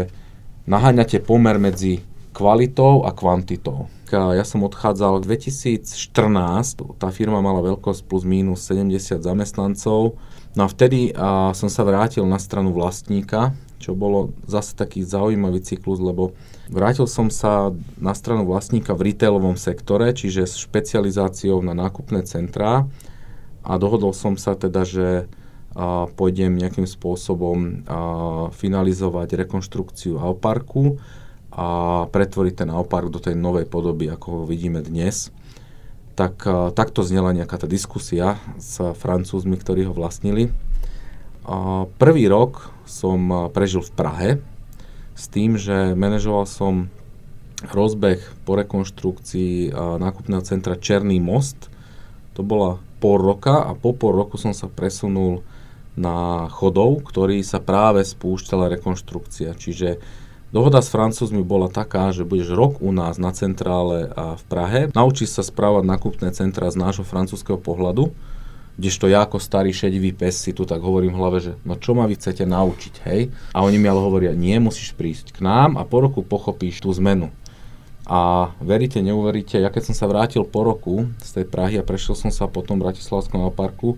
naháňate 0.70 1.24
pomer 1.24 1.58
medzi 1.58 2.04
kvalitou 2.34 3.06
a 3.06 3.14
kvantitou. 3.14 3.88
Ja 4.14 4.46
som 4.46 4.62
odchádzal 4.62 5.26
2014, 5.26 5.90
tá 7.02 7.10
firma 7.10 7.42
mala 7.42 7.66
veľkosť 7.66 8.06
plus 8.06 8.22
minus 8.30 8.62
70 8.70 9.26
zamestnancov, 9.26 10.22
no 10.54 10.62
a 10.62 10.70
vtedy 10.70 11.10
a, 11.18 11.50
som 11.58 11.66
sa 11.66 11.82
vrátil 11.82 12.22
na 12.30 12.38
stranu 12.38 12.78
vlastníka, 12.78 13.58
čo 13.82 13.98
bolo 13.98 14.30
zase 14.46 14.78
taký 14.78 15.02
zaujímavý 15.02 15.66
cyklus, 15.66 15.98
lebo 15.98 16.38
Vrátil 16.72 17.06
som 17.12 17.28
sa 17.28 17.76
na 18.00 18.16
stranu 18.16 18.48
vlastníka 18.48 18.96
v 18.96 19.12
retailovom 19.12 19.60
sektore, 19.60 20.16
čiže 20.16 20.48
s 20.48 20.56
špecializáciou 20.64 21.60
na 21.60 21.76
nákupné 21.76 22.24
centrá 22.24 22.88
a 23.68 23.72
dohodol 23.76 24.16
som 24.16 24.40
sa 24.40 24.56
teda, 24.56 24.88
že 24.88 25.08
a 25.74 26.06
pôjdem 26.06 26.54
nejakým 26.54 26.86
spôsobom 26.86 27.58
a, 27.58 28.54
finalizovať 28.54 29.42
rekonštrukciu 29.46 30.22
Alparku 30.22 31.02
a 31.54 31.68
pretvoriť 32.10 32.66
ten 32.66 32.70
Alpark 32.74 33.14
do 33.14 33.22
tej 33.22 33.38
novej 33.38 33.70
podoby, 33.70 34.10
ako 34.10 34.42
ho 34.42 34.44
vidíme 34.50 34.82
dnes. 34.82 35.30
tak 36.14 36.46
uh, 36.46 36.70
takto 36.70 37.02
znela 37.02 37.34
nejaká 37.34 37.58
tá 37.58 37.68
diskusia 37.70 38.38
s 38.62 38.78
Francúzmi, 38.78 39.58
ktorí 39.58 39.90
ho 39.90 39.94
vlastnili. 39.94 40.54
Uh, 41.44 41.90
prvý 41.98 42.30
rok 42.30 42.70
som 42.86 43.50
prežil 43.52 43.82
v 43.82 43.92
Prahe 43.96 44.30
s 45.18 45.26
tým, 45.28 45.58
že 45.58 45.98
manažoval 45.98 46.46
som 46.46 46.74
rozbeh 47.64 48.20
po 48.44 48.60
rekonštrukcii 48.60 49.72
nákupného 49.74 50.44
centra 50.44 50.76
Černý 50.76 51.24
most. 51.24 51.72
To 52.36 52.44
bola 52.44 52.76
pol 53.00 53.24
roka 53.24 53.64
a 53.64 53.72
po 53.72 53.96
pol 53.96 54.20
roku 54.20 54.36
som 54.36 54.52
sa 54.52 54.68
presunul 54.68 55.40
na 55.94 56.50
chodov, 56.50 57.06
ktorý 57.06 57.46
sa 57.46 57.62
práve 57.62 58.02
spúšťala 58.02 58.70
rekonštrukcia. 58.80 59.54
Čiže 59.54 60.02
dohoda 60.50 60.82
s 60.82 60.90
Francúzmi 60.90 61.46
bola 61.46 61.70
taká, 61.70 62.10
že 62.10 62.26
budeš 62.26 62.54
rok 62.54 62.82
u 62.82 62.90
nás 62.90 63.22
na 63.22 63.30
centrále 63.34 64.10
a 64.14 64.34
v 64.34 64.44
Prahe, 64.50 64.82
naučíš 64.94 65.38
sa 65.38 65.44
správať 65.46 65.86
nákupné 65.86 66.34
centra 66.34 66.70
z 66.74 66.82
nášho 66.82 67.06
francúzského 67.06 67.62
pohľadu, 67.62 68.10
kdežto 68.74 69.06
ja 69.06 69.22
ako 69.22 69.38
starý 69.38 69.70
šedivý 69.70 70.18
pes 70.18 70.34
si 70.34 70.50
tu 70.50 70.66
tak 70.66 70.82
hovorím 70.82 71.14
v 71.14 71.20
hlave, 71.22 71.38
že 71.46 71.52
no 71.62 71.78
čo 71.78 71.94
ma 71.94 72.10
vy 72.10 72.18
chcete 72.18 72.42
naučiť, 72.50 72.94
hej? 73.06 73.30
A 73.54 73.62
oni 73.62 73.78
mi 73.78 73.86
ale 73.86 74.02
hovoria, 74.02 74.34
nie, 74.34 74.58
musíš 74.58 74.98
prísť 74.98 75.38
k 75.38 75.46
nám 75.46 75.78
a 75.78 75.86
po 75.86 76.02
roku 76.02 76.26
pochopíš 76.26 76.82
tú 76.82 76.90
zmenu. 76.98 77.30
A 78.04 78.52
veríte, 78.60 79.00
neuveríte, 79.00 79.62
ja 79.62 79.70
keď 79.70 79.94
som 79.94 79.96
sa 79.96 80.10
vrátil 80.10 80.44
po 80.44 80.66
roku 80.66 81.08
z 81.22 81.30
tej 81.40 81.46
Prahy 81.48 81.80
a 81.80 81.86
prešiel 81.86 82.18
som 82.18 82.34
sa 82.34 82.50
potom 82.50 82.82
v 82.82 82.90
Bratislavskom 82.90 83.46
parku, 83.54 83.96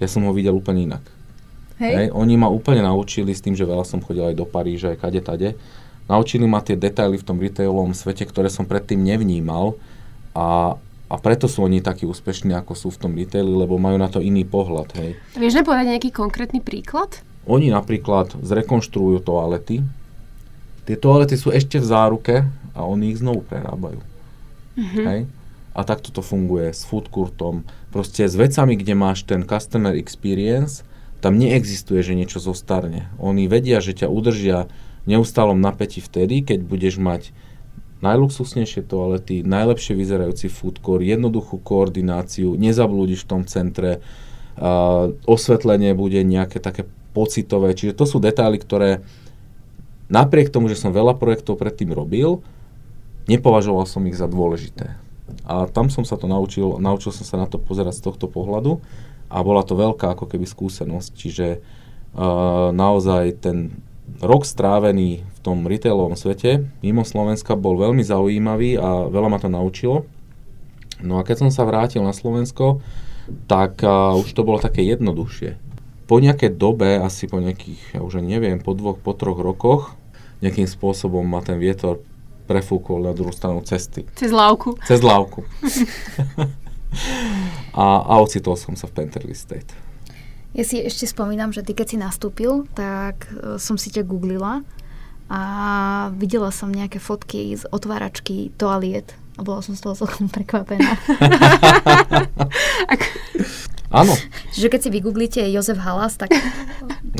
ja 0.00 0.08
som 0.08 0.24
ho 0.26 0.32
videl 0.34 0.56
úplne 0.56 0.88
inak. 0.88 1.04
Hej. 1.78 1.94
Hej. 1.94 2.08
Oni 2.14 2.34
ma 2.34 2.50
úplne 2.50 2.82
naučili 2.82 3.34
s 3.34 3.42
tým, 3.42 3.54
že 3.54 3.66
veľa 3.66 3.86
som 3.86 4.02
chodil 4.02 4.26
aj 4.26 4.36
do 4.36 4.46
Paríža, 4.46 4.94
aj 4.94 4.98
kade 4.98 5.22
tade. 5.22 5.48
Naučili 6.10 6.48
ma 6.48 6.64
tie 6.64 6.74
detaily 6.74 7.20
v 7.20 7.26
tom 7.26 7.38
retailovom 7.38 7.92
svete, 7.92 8.24
ktoré 8.24 8.48
som 8.48 8.64
predtým 8.64 8.98
nevnímal 8.98 9.76
a, 10.32 10.80
a 11.06 11.14
preto 11.20 11.46
sú 11.46 11.68
oni 11.68 11.84
takí 11.84 12.08
úspešní, 12.08 12.56
ako 12.56 12.72
sú 12.72 12.88
v 12.88 13.00
tom 13.00 13.12
retaili, 13.12 13.52
lebo 13.52 13.76
majú 13.76 14.00
na 14.00 14.08
to 14.08 14.18
iný 14.18 14.42
pohľad. 14.48 14.88
Hej. 14.96 15.20
Vieš 15.36 15.62
povedať 15.62 15.94
nejaký 15.94 16.10
konkrétny 16.10 16.64
príklad? 16.64 17.20
Oni 17.44 17.68
napríklad 17.68 18.34
zrekonštruujú 18.40 19.20
toalety. 19.24 19.84
Tie 20.88 20.96
toalety 20.96 21.36
sú 21.36 21.52
ešte 21.52 21.76
v 21.76 21.86
záruke, 21.86 22.34
a 22.78 22.86
oni 22.86 23.10
ich 23.10 23.18
znovu 23.18 23.42
prerábajú. 23.42 23.98
Mm-hmm. 24.78 25.04
Hej? 25.10 25.20
A 25.74 25.80
takto 25.82 26.14
to 26.14 26.22
funguje 26.22 26.70
s 26.70 26.86
food 26.86 27.10
courtom. 27.10 27.66
Proste 27.90 28.22
s 28.22 28.38
vecami, 28.38 28.78
kde 28.78 28.94
máš 28.94 29.26
ten 29.26 29.42
customer 29.42 29.98
experience, 29.98 30.86
tam 31.18 31.34
neexistuje, 31.38 32.00
že 32.02 32.14
niečo 32.14 32.38
zostarne. 32.38 33.10
Oni 33.18 33.50
vedia, 33.50 33.82
že 33.82 33.94
ťa 33.94 34.06
udržia 34.06 34.70
v 35.04 35.16
neustálom 35.18 35.58
napätí 35.58 35.98
vtedy, 35.98 36.46
keď 36.46 36.62
budeš 36.62 37.00
mať 37.02 37.34
najluxusnejšie 37.98 38.86
toalety, 38.86 39.42
najlepšie 39.42 39.98
vyzerajúci 39.98 40.46
food 40.46 40.78
court, 40.78 41.02
jednoduchú 41.02 41.58
koordináciu, 41.58 42.54
nezablúdiš 42.54 43.26
v 43.26 43.30
tom 43.30 43.42
centre, 43.42 43.98
uh, 43.98 45.10
osvetlenie 45.26 45.98
bude 45.98 46.22
nejaké 46.22 46.62
také 46.62 46.86
pocitové. 47.10 47.74
Čiže 47.74 47.98
to 47.98 48.06
sú 48.06 48.22
detaily, 48.22 48.62
ktoré 48.62 49.02
napriek 50.06 50.54
tomu, 50.54 50.70
že 50.70 50.78
som 50.78 50.94
veľa 50.94 51.18
projektov 51.18 51.58
predtým 51.58 51.90
robil, 51.90 52.46
nepovažoval 53.26 53.90
som 53.90 54.06
ich 54.06 54.14
za 54.14 54.30
dôležité. 54.30 54.94
A 55.44 55.68
tam 55.68 55.90
som 55.92 56.06
sa 56.06 56.14
to 56.16 56.30
naučil, 56.30 56.78
naučil 56.80 57.12
som 57.12 57.26
sa 57.26 57.36
na 57.36 57.50
to 57.50 57.60
pozerať 57.60 57.98
z 57.98 58.04
tohto 58.06 58.30
pohľadu 58.30 58.80
a 59.28 59.44
bola 59.44 59.62
to 59.64 59.76
veľká 59.76 60.16
ako 60.16 60.24
keby 60.28 60.48
skúsenosť, 60.48 61.10
čiže 61.12 61.46
uh, 61.60 62.72
naozaj 62.72 63.44
ten 63.44 63.84
rok 64.24 64.48
strávený 64.48 65.22
v 65.22 65.38
tom 65.44 65.68
retailovom 65.68 66.16
svete 66.16 66.64
mimo 66.80 67.04
Slovenska 67.04 67.54
bol 67.54 67.76
veľmi 67.76 68.00
zaujímavý 68.00 68.80
a 68.80 69.06
veľa 69.06 69.28
ma 69.28 69.38
to 69.38 69.52
naučilo. 69.52 70.08
No 71.04 71.20
a 71.20 71.22
keď 71.22 71.46
som 71.46 71.50
sa 71.52 71.68
vrátil 71.68 72.02
na 72.02 72.16
Slovensko, 72.16 72.80
tak 73.46 73.84
uh, 73.84 74.16
už 74.16 74.32
to 74.32 74.42
bolo 74.42 74.58
také 74.58 74.82
jednoduchšie. 74.82 75.60
Po 76.08 76.18
nejakej 76.18 76.56
dobe, 76.56 76.96
asi 76.96 77.28
po 77.28 77.38
nejakých, 77.38 77.92
ja 77.92 78.00
už 78.00 78.24
neviem, 78.24 78.64
po 78.64 78.72
dvoch, 78.72 78.96
po 78.96 79.12
troch 79.12 79.36
rokoch, 79.36 79.92
nejakým 80.40 80.64
spôsobom 80.64 81.20
ma 81.20 81.44
ten 81.44 81.60
vietor 81.60 82.00
prefúkol 82.48 83.04
na 83.04 83.12
druhú 83.12 83.30
stranu 83.30 83.60
cesty. 83.60 84.08
Cez 84.16 84.32
lávku. 84.32 84.80
Cez 84.88 85.04
lávku. 85.04 85.44
a, 87.78 88.02
a 88.02 88.14
ocitol 88.18 88.58
som 88.58 88.74
sa 88.74 88.90
v 88.90 88.98
Penterly 88.98 89.38
State. 89.38 89.70
Ja 90.50 90.66
si 90.66 90.82
ešte 90.82 91.06
spomínam, 91.06 91.54
že 91.54 91.62
ty 91.62 91.78
keď 91.78 91.86
si 91.86 91.96
nastúpil, 92.00 92.66
tak 92.74 93.30
uh, 93.30 93.54
som 93.62 93.78
si 93.78 93.94
ťa 93.94 94.02
googlila 94.02 94.66
a 95.30 95.40
videla 96.18 96.50
som 96.50 96.74
nejaké 96.74 96.98
fotky 96.98 97.54
z 97.54 97.62
otváračky 97.70 98.50
toaliet 98.58 99.14
a 99.38 99.46
bola 99.46 99.62
som 99.62 99.78
z 99.78 99.86
toho 99.86 99.94
celkom 99.94 100.26
prekvapená. 100.34 100.98
Áno. 103.88 104.12
Čiže 104.52 104.68
keď 104.68 104.80
si 104.84 104.90
vygooglíte 104.92 105.40
Jozef 105.48 105.80
Halas, 105.80 106.20
tak... 106.20 106.34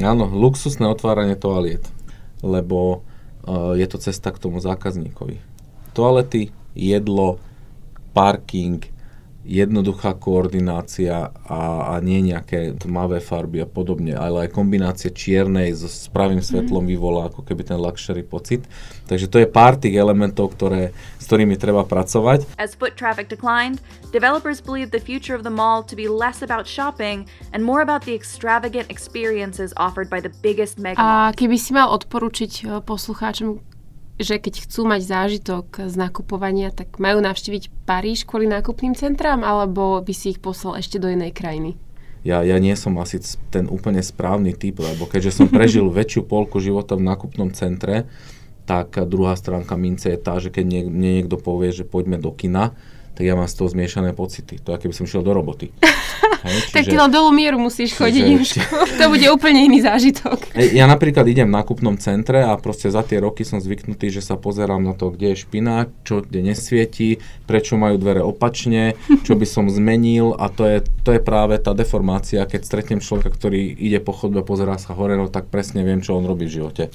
Áno, 0.05 0.29
luxusné 0.29 0.85
otváranie 0.85 1.33
toaliet. 1.33 1.81
Lebo 2.45 3.09
je 3.73 3.87
to 3.89 3.97
cesta 3.97 4.29
k 4.29 4.37
tomu 4.37 4.61
zákazníkovi. 4.61 5.41
Toalety, 5.97 6.53
jedlo, 6.77 7.41
parking, 8.13 8.85
jednoduchá 9.49 10.13
koordinácia 10.13 11.33
a, 11.33 11.97
a 11.97 12.05
nie 12.05 12.21
nejaké 12.21 12.77
tmavé 12.77 13.25
farby 13.25 13.65
a 13.65 13.69
podobne, 13.69 14.13
ale 14.13 14.45
aj 14.45 14.53
kombinácia 14.53 15.09
čiernej 15.09 15.73
so 15.73 15.89
s 15.89 16.13
pravým 16.13 16.45
svetlom 16.45 16.85
mm. 16.85 16.91
vyvolá 16.93 17.33
ako 17.33 17.41
keby 17.49 17.65
ten 17.65 17.81
luxury 17.81 18.21
pocit. 18.21 18.69
Takže 19.09 19.33
to 19.33 19.41
je 19.41 19.49
pár 19.49 19.81
tých 19.81 19.97
elementov, 19.97 20.53
ktoré, 20.53 20.93
s 21.17 21.25
ktorými 21.25 21.57
treba 21.57 21.89
pracovať. 21.89 22.45
As 22.61 22.77
foot 22.77 22.93
traffic 23.01 23.33
declined, 23.33 23.81
developers 24.13 24.61
believe 24.61 24.93
the 24.93 25.01
future 25.01 25.33
of 25.33 25.49
the 25.49 25.53
mall 25.53 25.81
to 25.81 25.97
be 25.97 26.13
less 26.13 26.45
about 26.45 26.69
shopping 26.69 27.25
and 27.57 27.65
more 27.65 27.81
about 27.81 28.05
the 28.05 28.13
extravagant 28.13 28.93
experiences 28.93 29.73
offered 29.81 30.13
by 30.13 30.21
the 30.21 30.31
biggest 30.45 30.77
mega 30.77 31.01
A 31.01 31.33
keby 31.33 31.57
si 31.57 31.73
mal 31.73 31.89
odporučiť 31.97 32.53
eh, 32.69 32.85
poslucháčom, 32.85 33.65
že 34.19 34.43
keď 34.43 34.67
chcú 34.67 34.83
mať 34.85 35.01
zážitok 35.07 35.87
z 35.87 35.95
nakupovania, 35.95 36.75
tak 36.75 36.99
majú 36.99 37.23
navštíviť 37.23 37.87
Paríž 37.87 38.27
kvôli 38.27 38.51
nákupným 38.51 38.99
centrám, 38.99 39.47
alebo 39.47 40.03
by 40.03 40.13
si 40.13 40.35
ich 40.35 40.43
poslal 40.43 40.83
ešte 40.83 40.99
do 40.99 41.07
inej 41.07 41.33
krajiny? 41.33 41.79
Ja, 42.27 42.43
ja 42.43 42.59
nie 42.59 42.75
som 42.75 42.99
asi 42.99 43.23
ten 43.55 43.71
úplne 43.71 44.03
správny 44.03 44.59
typ, 44.59 44.83
lebo 44.83 45.07
keďže 45.07 45.39
som 45.43 45.47
prežil 45.47 45.87
väčšiu 45.95 46.27
polku 46.27 46.59
života 46.59 46.99
v 46.99 47.07
nákupnom 47.07 47.55
centre, 47.55 48.11
tak 48.69 49.01
druhá 49.09 49.33
stránka 49.39 49.79
mince 49.81 50.13
je 50.13 50.19
tá, 50.21 50.37
že 50.37 50.53
keď 50.53 50.65
nie, 50.67 50.83
niekto 50.85 51.41
povie, 51.41 51.73
že 51.73 51.89
poďme 51.89 52.21
do 52.21 52.35
kina, 52.35 52.77
tak 53.19 53.27
ja 53.27 53.35
mám 53.35 53.51
z 53.51 53.59
toho 53.59 53.67
zmiešané 53.67 54.15
pocity. 54.15 54.63
To 54.63 54.79
ako 54.79 54.87
by 54.87 54.95
som 54.95 55.11
šiel 55.11 55.27
do 55.27 55.35
roboty. 55.35 55.75
Hej, 56.47 56.71
čiže, 56.71 56.75
tak 56.79 56.83
ty 56.87 56.95
len 56.95 57.11
dolu 57.11 57.35
mieru 57.35 57.59
musíš 57.59 57.99
chodiť, 57.99 58.23
čiže, 58.31 58.63
to 58.95 59.11
bude 59.11 59.27
úplne 59.27 59.67
iný 59.67 59.83
zážitok. 59.83 60.55
Ja 60.55 60.87
napríklad 60.87 61.27
idem 61.27 61.51
v 61.51 61.59
nákupnom 61.59 61.99
centre 61.99 62.47
a 62.47 62.55
proste 62.55 62.95
za 62.95 63.03
tie 63.03 63.19
roky 63.19 63.43
som 63.43 63.59
zvyknutý, 63.59 64.15
že 64.15 64.23
sa 64.23 64.39
pozerám 64.39 64.79
na 64.79 64.95
to, 64.95 65.11
kde 65.11 65.35
je 65.35 65.43
špina, 65.43 65.91
čo 66.07 66.23
kde 66.23 66.55
nesvieti, 66.55 67.19
prečo 67.51 67.75
majú 67.75 67.99
dvere 67.99 68.23
opačne, 68.23 68.95
čo 69.27 69.35
by 69.35 69.47
som 69.51 69.67
zmenil 69.67 70.39
a 70.39 70.47
to 70.47 70.63
je, 70.63 70.79
to 71.03 71.19
je 71.19 71.19
práve 71.19 71.59
tá 71.59 71.75
deformácia, 71.75 72.47
keď 72.47 72.61
stretnem 72.63 73.03
človeka, 73.03 73.35
ktorý 73.35 73.75
ide 73.75 73.99
po 73.99 74.15
chodbe, 74.15 74.47
pozerá 74.47 74.79
sa 74.79 74.95
hore, 74.95 75.19
no 75.19 75.27
tak 75.27 75.51
presne 75.51 75.83
viem, 75.83 75.99
čo 75.99 76.15
on 76.15 76.23
robí 76.23 76.47
v 76.47 76.63
živote. 76.63 76.87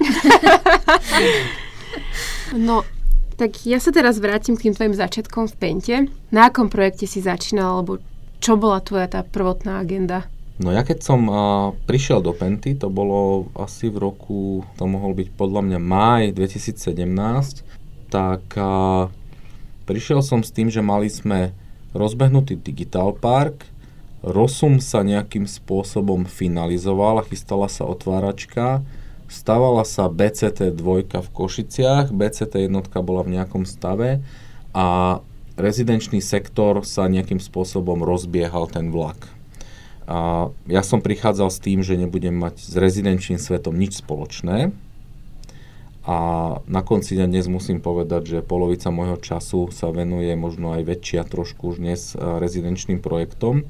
No, 2.54 2.84
tak 3.34 3.66
ja 3.66 3.82
sa 3.82 3.90
teraz 3.90 4.22
vrátim 4.22 4.54
k 4.54 4.70
tým 4.70 4.74
tvojim 4.74 4.94
začiatkom 4.94 5.50
v 5.50 5.54
Pente. 5.58 5.96
Na 6.30 6.48
akom 6.48 6.70
projekte 6.70 7.06
si 7.10 7.18
začínal, 7.18 7.82
alebo 7.82 7.98
čo 8.38 8.54
bola 8.54 8.78
tvoja 8.78 9.10
tá 9.10 9.20
prvotná 9.26 9.82
agenda? 9.82 10.28
No 10.62 10.70
ja 10.70 10.86
keď 10.86 11.02
som 11.02 11.26
uh, 11.26 11.74
prišiel 11.90 12.22
do 12.22 12.30
Penty, 12.30 12.78
to 12.78 12.86
bolo 12.86 13.50
asi 13.58 13.90
v 13.90 13.98
roku, 13.98 14.62
to 14.78 14.86
mohol 14.86 15.10
byť 15.10 15.34
podľa 15.34 15.66
mňa 15.66 15.78
máj 15.82 16.22
2017, 16.30 16.94
tak 18.06 18.44
uh, 18.54 19.10
prišiel 19.82 20.22
som 20.22 20.46
s 20.46 20.54
tým, 20.54 20.70
že 20.70 20.78
mali 20.78 21.10
sme 21.10 21.50
rozbehnutý 21.90 22.54
Digital 22.54 23.18
Park, 23.18 23.66
Rosum 24.24 24.80
sa 24.80 25.04
nejakým 25.04 25.44
spôsobom 25.44 26.24
finalizoval 26.24 27.20
a 27.20 27.26
chystala 27.26 27.68
sa 27.68 27.84
otváračka, 27.84 28.80
Stavala 29.34 29.82
sa 29.82 30.06
BCT 30.06 30.70
2 30.78 31.10
v 31.10 31.28
Košiciach, 31.34 32.14
BCT 32.14 32.70
1 32.70 32.86
bola 33.02 33.26
v 33.26 33.34
nejakom 33.34 33.66
stave 33.66 34.22
a 34.70 35.18
rezidenčný 35.58 36.22
sektor 36.22 36.86
sa 36.86 37.10
nejakým 37.10 37.42
spôsobom 37.42 38.06
rozbiehal 38.06 38.70
ten 38.70 38.94
vlak. 38.94 39.26
A 40.06 40.48
ja 40.70 40.86
som 40.86 41.02
prichádzal 41.02 41.50
s 41.50 41.58
tým, 41.58 41.82
že 41.82 41.98
nebudem 41.98 42.30
mať 42.30 42.62
s 42.62 42.78
rezidenčným 42.78 43.42
svetom 43.42 43.74
nič 43.74 44.06
spoločné. 44.06 44.70
A 46.06 46.16
na 46.70 46.80
konci 46.86 47.18
dňa 47.18 47.26
dnes 47.26 47.50
musím 47.50 47.82
povedať, 47.82 48.38
že 48.38 48.46
polovica 48.46 48.94
môjho 48.94 49.18
času 49.18 49.74
sa 49.74 49.90
venuje 49.90 50.30
možno 50.38 50.78
aj 50.78 50.86
väčšia 50.86 51.26
trošku 51.26 51.74
už 51.74 51.82
dnes 51.82 52.14
rezidenčným 52.14 53.02
projektom. 53.02 53.66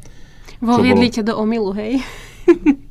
Voviedli 0.60 1.08
bolo... 1.08 1.24
do 1.24 1.34
omilu, 1.40 1.70
hej? 1.72 2.04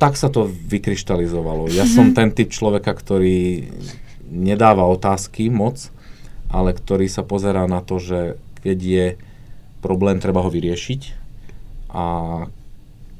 tak 0.00 0.16
sa 0.16 0.32
to 0.32 0.48
vykryštalizovalo. 0.48 1.68
Ja 1.68 1.84
mm-hmm. 1.84 1.94
som 1.94 2.06
ten 2.16 2.32
typ 2.32 2.48
človeka, 2.52 2.92
ktorý 2.96 3.68
nedáva 4.28 4.88
otázky 4.88 5.48
moc, 5.52 5.92
ale 6.48 6.72
ktorý 6.72 7.08
sa 7.08 7.24
pozerá 7.24 7.68
na 7.68 7.84
to, 7.84 8.00
že 8.00 8.20
keď 8.64 8.78
je 8.80 9.06
problém, 9.84 10.18
treba 10.18 10.42
ho 10.42 10.50
vyriešiť 10.50 11.00
a 11.92 12.04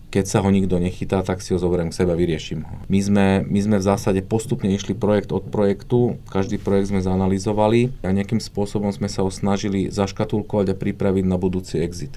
keď 0.08 0.24
sa 0.24 0.40
ho 0.40 0.48
nikto 0.48 0.80
nechytá, 0.80 1.20
tak 1.20 1.44
si 1.44 1.52
ho 1.52 1.60
zoberiem 1.60 1.92
k 1.92 2.00
sebe 2.00 2.16
a 2.16 2.20
vyrieším 2.20 2.64
ho. 2.64 2.74
My 2.88 3.00
sme, 3.04 3.26
my 3.44 3.60
sme 3.60 3.76
v 3.76 3.84
zásade 3.84 4.24
postupne 4.24 4.72
išli 4.72 4.96
projekt 4.96 5.36
od 5.36 5.44
projektu, 5.52 6.16
každý 6.32 6.56
projekt 6.56 6.88
sme 6.88 7.04
zanalizovali 7.04 7.92
a 8.00 8.08
nejakým 8.08 8.40
spôsobom 8.40 8.88
sme 8.88 9.12
sa 9.12 9.20
ho 9.20 9.28
snažili 9.28 9.92
zaškatulkovať 9.92 10.72
a 10.72 10.78
pripraviť 10.80 11.24
na 11.28 11.36
budúci 11.36 11.84
exit. 11.84 12.16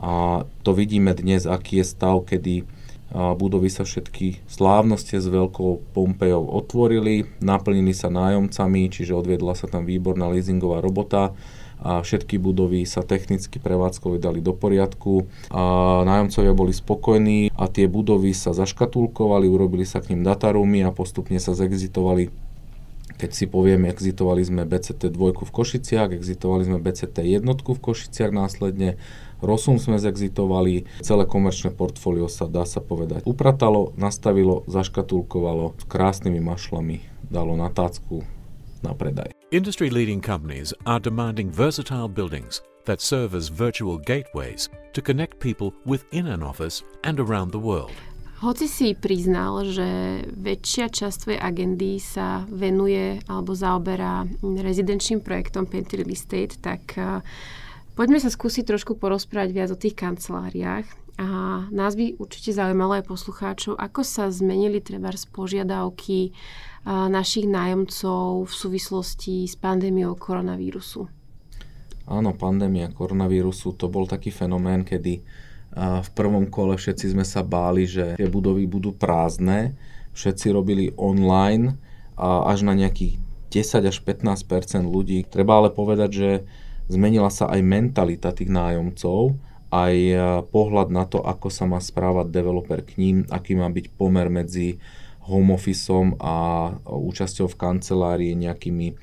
A 0.00 0.44
to 0.64 0.72
vidíme 0.72 1.12
dnes, 1.12 1.44
aký 1.44 1.84
je 1.84 1.86
stav, 1.88 2.24
kedy 2.24 2.64
budovy 3.12 3.70
sa 3.70 3.86
všetky 3.86 4.46
slávnosti 4.50 5.22
s 5.22 5.26
veľkou 5.30 5.94
Pompejou 5.94 6.50
otvorili, 6.50 7.26
naplnili 7.38 7.94
sa 7.94 8.10
nájomcami, 8.10 8.90
čiže 8.90 9.14
odviedla 9.14 9.54
sa 9.54 9.70
tam 9.70 9.86
výborná 9.86 10.26
leasingová 10.30 10.82
robota 10.82 11.32
a 11.76 12.00
všetky 12.00 12.40
budovy 12.40 12.88
sa 12.88 13.04
technicky 13.04 13.60
prevádzkovi 13.60 14.16
dali 14.16 14.40
do 14.40 14.56
poriadku 14.56 15.28
a 15.52 16.00
nájomcovia 16.08 16.56
boli 16.56 16.72
spokojní 16.72 17.52
a 17.52 17.68
tie 17.68 17.84
budovy 17.84 18.32
sa 18.32 18.56
zaškatulkovali, 18.56 19.44
urobili 19.44 19.84
sa 19.84 20.00
k 20.00 20.16
ním 20.16 20.24
dataroomy 20.24 20.82
a 20.88 20.90
postupne 20.90 21.36
sa 21.36 21.52
zexitovali. 21.52 22.32
Keď 23.16 23.30
si 23.32 23.48
povieme, 23.48 23.88
exitovali 23.88 24.44
sme 24.44 24.68
BCT 24.68 25.08
2 25.08 25.40
v 25.40 25.52
Košiciach, 25.52 26.12
exitovali 26.12 26.68
sme 26.68 26.76
BCT 26.80 27.40
1 27.40 27.48
v 27.48 27.80
Košiciach 27.80 28.28
následne, 28.28 29.00
Rosum 29.44 29.76
sme 29.76 30.00
zexitovali, 30.00 30.88
celé 31.04 31.24
komerčné 31.28 31.72
portfólio 31.76 32.30
sa, 32.30 32.48
dá 32.48 32.64
sa 32.64 32.80
povedať, 32.80 33.28
upratalo, 33.28 33.92
nastavilo, 34.00 34.64
zaškatulkovalo, 34.68 35.76
s 35.76 35.84
krásnymi 35.84 36.40
mašlami 36.40 37.04
dalo 37.28 37.58
na 37.58 37.68
tácku 37.68 38.24
na 38.80 38.96
predaj. 38.96 39.34
Industry 39.52 39.90
leading 39.90 40.22
companies 40.22 40.72
are 40.86 41.00
demanding 41.00 41.50
versatile 41.50 42.08
buildings 42.08 42.62
that 42.86 43.02
serve 43.02 43.34
as 43.34 43.48
virtual 43.48 43.98
gateways 43.98 44.70
to 44.94 45.02
connect 45.02 45.38
people 45.40 45.74
within 45.84 46.26
an 46.26 46.42
office 46.42 46.82
and 47.04 47.20
around 47.20 47.50
the 47.50 47.60
world. 47.60 47.92
Hoci 48.36 48.68
si 48.68 48.92
priznal, 48.92 49.64
že 49.64 50.20
väčšia 50.28 50.92
časť 50.92 51.16
tvojej 51.24 51.40
agendy 51.40 51.96
sa 51.96 52.44
venuje 52.52 53.16
alebo 53.32 53.56
zaoberá 53.56 54.28
rezidenčným 54.44 55.24
projektom 55.24 55.64
Pentry 55.64 56.04
Estate, 56.04 56.60
tak 56.60 56.84
uh, 57.00 57.24
poďme 57.96 58.20
sa 58.20 58.28
skúsiť 58.28 58.68
trošku 58.68 59.00
porozprávať 59.00 59.50
viac 59.56 59.68
o 59.72 59.80
tých 59.80 59.96
kanceláriách. 59.96 60.86
A 61.16 61.64
nás 61.72 61.96
by 61.96 62.20
určite 62.20 62.52
zaujímalo 62.52 63.00
aj 63.00 63.08
poslucháčov, 63.08 63.80
ako 63.80 64.04
sa 64.04 64.28
zmenili 64.28 64.84
treba 64.84 65.08
požiadavky 65.32 66.36
našich 66.86 67.48
nájomcov 67.48 68.44
v 68.44 68.52
súvislosti 68.52 69.48
s 69.48 69.56
pandémiou 69.56 70.12
koronavírusu? 70.12 71.08
Áno, 72.06 72.30
pandémia 72.36 72.92
koronavírusu 72.92 73.80
to 73.80 73.88
bol 73.88 74.04
taký 74.04 74.28
fenomén, 74.28 74.84
kedy 74.84 75.24
v 75.76 76.10
prvom 76.12 76.52
kole 76.52 76.76
všetci 76.76 77.16
sme 77.16 77.24
sa 77.24 77.40
báli, 77.40 77.88
že 77.88 78.20
tie 78.20 78.28
budovy 78.28 78.68
budú 78.68 78.92
prázdne, 78.92 79.72
všetci 80.12 80.46
robili 80.52 80.92
online 81.00 81.80
a 82.12 82.44
až 82.52 82.68
na 82.68 82.76
nejakých 82.76 83.16
10 83.50 83.88
až 83.88 83.96
15% 84.04 84.84
ľudí. 84.84 85.24
Treba 85.24 85.64
ale 85.64 85.72
povedať, 85.72 86.10
že 86.12 86.30
zmenila 86.86 87.30
sa 87.30 87.50
aj 87.50 87.60
mentalita 87.62 88.30
tých 88.30 88.50
nájomcov, 88.50 89.34
aj 89.74 89.94
pohľad 90.54 90.88
na 90.94 91.04
to, 91.04 91.18
ako 91.18 91.50
sa 91.50 91.66
má 91.66 91.82
správať 91.82 92.30
developer 92.30 92.80
k 92.86 92.96
ním, 93.02 93.16
aký 93.28 93.58
má 93.58 93.66
byť 93.66 93.86
pomer 93.98 94.30
medzi 94.30 94.78
home 95.26 95.58
officeom 95.58 96.14
a 96.22 96.70
účasťou 96.86 97.50
v 97.50 97.58
kancelárii 97.58 98.32
nejakými 98.38 98.94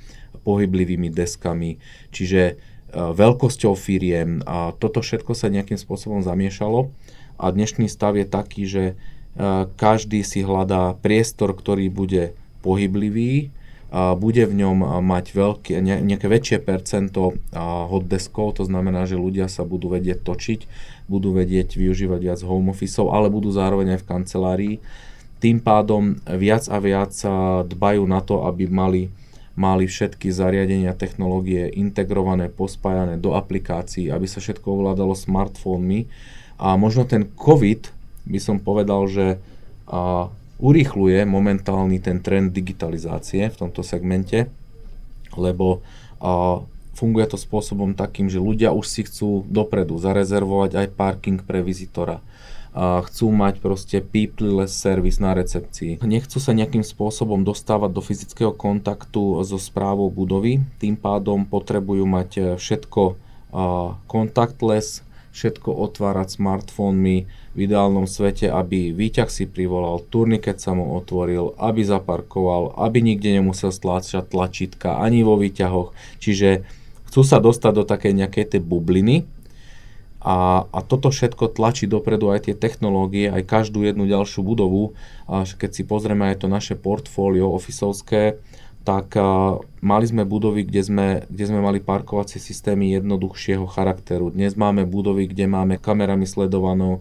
pohyblivými 0.43 1.11
deskami, 1.11 1.79
čiže 2.11 2.41
e, 2.43 2.53
veľkosťou 2.95 3.75
firiem. 3.75 4.43
A 4.43 4.75
toto 4.75 4.99
všetko 4.99 5.35
sa 5.35 5.51
nejakým 5.51 5.79
spôsobom 5.79 6.19
zamiešalo. 6.19 6.91
A 7.39 7.45
dnešný 7.51 7.87
stav 7.87 8.19
je 8.19 8.27
taký, 8.27 8.63
že 8.67 8.83
e, 8.91 8.93
každý 9.79 10.23
si 10.23 10.43
hľadá 10.43 10.95
priestor, 10.99 11.55
ktorý 11.55 11.87
bude 11.87 12.35
pohyblivý, 12.63 13.51
bude 13.93 14.43
v 14.49 14.53
ňom 14.57 15.05
mať 15.05 15.25
veľké, 15.37 15.77
nejaké 15.85 16.25
väčšie 16.25 16.57
percento 16.65 17.37
hot 17.53 18.09
deskov, 18.09 18.57
to 18.57 18.65
znamená, 18.65 19.05
že 19.05 19.21
ľudia 19.21 19.45
sa 19.45 19.61
budú 19.61 19.93
vedieť 19.93 20.25
točiť, 20.25 20.65
budú 21.05 21.37
vedieť 21.37 21.77
využívať 21.77 22.19
viac 22.25 22.39
home 22.41 22.73
officeov, 22.73 23.13
ale 23.13 23.29
budú 23.29 23.53
zároveň 23.53 23.93
aj 23.93 23.99
v 24.01 24.09
kancelárii 24.09 24.75
tým 25.43 25.59
pádom 25.59 26.15
viac 26.23 26.71
a 26.71 26.79
viac 26.79 27.11
dbajú 27.67 28.07
na 28.07 28.23
to, 28.23 28.47
aby 28.47 28.63
mali, 28.71 29.11
mali 29.59 29.91
všetky 29.91 30.31
zariadenia, 30.31 30.95
technológie 30.95 31.67
integrované, 31.67 32.47
pospájané 32.47 33.19
do 33.19 33.35
aplikácií, 33.35 34.07
aby 34.07 34.23
sa 34.23 34.39
všetko 34.39 34.63
ovládalo 34.63 35.11
smartfónmi. 35.11 36.07
A 36.63 36.79
možno 36.79 37.03
ten 37.03 37.27
COVID 37.27 37.91
by 38.23 38.39
som 38.39 38.55
povedal, 38.63 39.03
že 39.11 39.35
urýchluje 40.61 41.25
momentálny 41.25 42.01
ten 42.01 42.21
trend 42.21 42.53
digitalizácie 42.53 43.49
v 43.49 43.55
tomto 43.55 43.81
segmente, 43.81 44.49
lebo 45.37 45.81
a, 46.21 46.61
funguje 46.93 47.25
to 47.29 47.37
spôsobom 47.37 47.97
takým, 47.97 48.29
že 48.29 48.37
ľudia 48.37 48.73
už 48.73 48.85
si 48.85 49.01
chcú 49.05 49.45
dopredu 49.49 49.97
zarezervovať 49.97 50.71
aj 50.77 50.87
parking 50.93 51.41
pre 51.41 51.65
vizitora 51.65 52.21
chcú 52.73 53.29
mať 53.29 53.61
proste 53.61 54.01
peopleless 54.01 54.73
service 54.73 55.21
na 55.21 55.37
recepcii. 55.37 56.01
Nechcú 56.01 56.41
sa 56.41 56.57
nejakým 56.57 56.81
spôsobom 56.81 57.45
dostávať 57.45 57.93
do 57.93 58.01
fyzického 58.01 58.49
kontaktu 58.49 59.45
so 59.45 59.61
správou 59.61 60.09
budovy, 60.09 60.57
tým 60.81 60.97
pádom 60.97 61.45
potrebujú 61.45 62.09
mať 62.09 62.29
e, 62.33 62.41
všetko 62.57 63.21
contactless, 64.09 65.05
všetko 65.33 65.69
otvárať 65.73 66.37
smartfónmi, 66.37 67.17
v 67.53 67.69
ideálnom 67.69 68.09
svete, 68.09 68.49
aby 68.49 68.89
výťah 68.89 69.29
si 69.29 69.45
privolal, 69.45 70.01
turniket 70.09 70.57
sa 70.57 70.73
mu 70.73 70.97
otvoril, 70.97 71.53
aby 71.61 71.85
zaparkoval, 71.85 72.73
aby 72.81 72.97
nikde 73.05 73.29
nemusel 73.29 73.69
stláčať 73.69 74.33
tlačítka 74.33 74.97
ani 74.97 75.21
vo 75.21 75.37
výťahoch. 75.37 75.93
Čiže 76.17 76.65
chcú 77.09 77.21
sa 77.21 77.37
dostať 77.37 77.73
do 77.77 77.83
takej 77.85 78.13
nejakej 78.17 78.45
tej 78.57 78.61
bubliny, 78.65 79.29
a, 80.23 80.63
a 80.71 80.79
toto 80.79 81.11
všetko 81.11 81.51
tlačí 81.51 81.83
dopredu 81.83 82.31
aj 82.31 82.47
tie 82.47 82.55
technológie, 82.55 83.27
aj 83.27 83.43
každú 83.43 83.83
jednu 83.83 84.07
ďalšiu 84.07 84.39
budovu. 84.39 84.95
A 85.27 85.43
keď 85.43 85.69
si 85.75 85.83
pozrieme 85.83 86.31
aj 86.31 86.41
to 86.41 86.47
naše 86.47 86.79
portfólio 86.79 87.51
ofisovské, 87.51 88.39
tak 88.83 89.15
uh, 89.15 89.63
mali 89.79 90.03
sme 90.03 90.27
budovy, 90.27 90.67
kde 90.67 90.81
sme, 90.83 91.07
kde 91.31 91.45
sme 91.47 91.59
mali 91.63 91.79
parkovacie 91.79 92.39
systémy 92.39 92.91
jednoduchšieho 92.99 93.63
charakteru. 93.67 94.31
Dnes 94.31 94.59
máme 94.59 94.83
budovy, 94.83 95.27
kde 95.27 95.47
máme 95.47 95.79
kamerami 95.79 96.27
sledované 96.27 96.99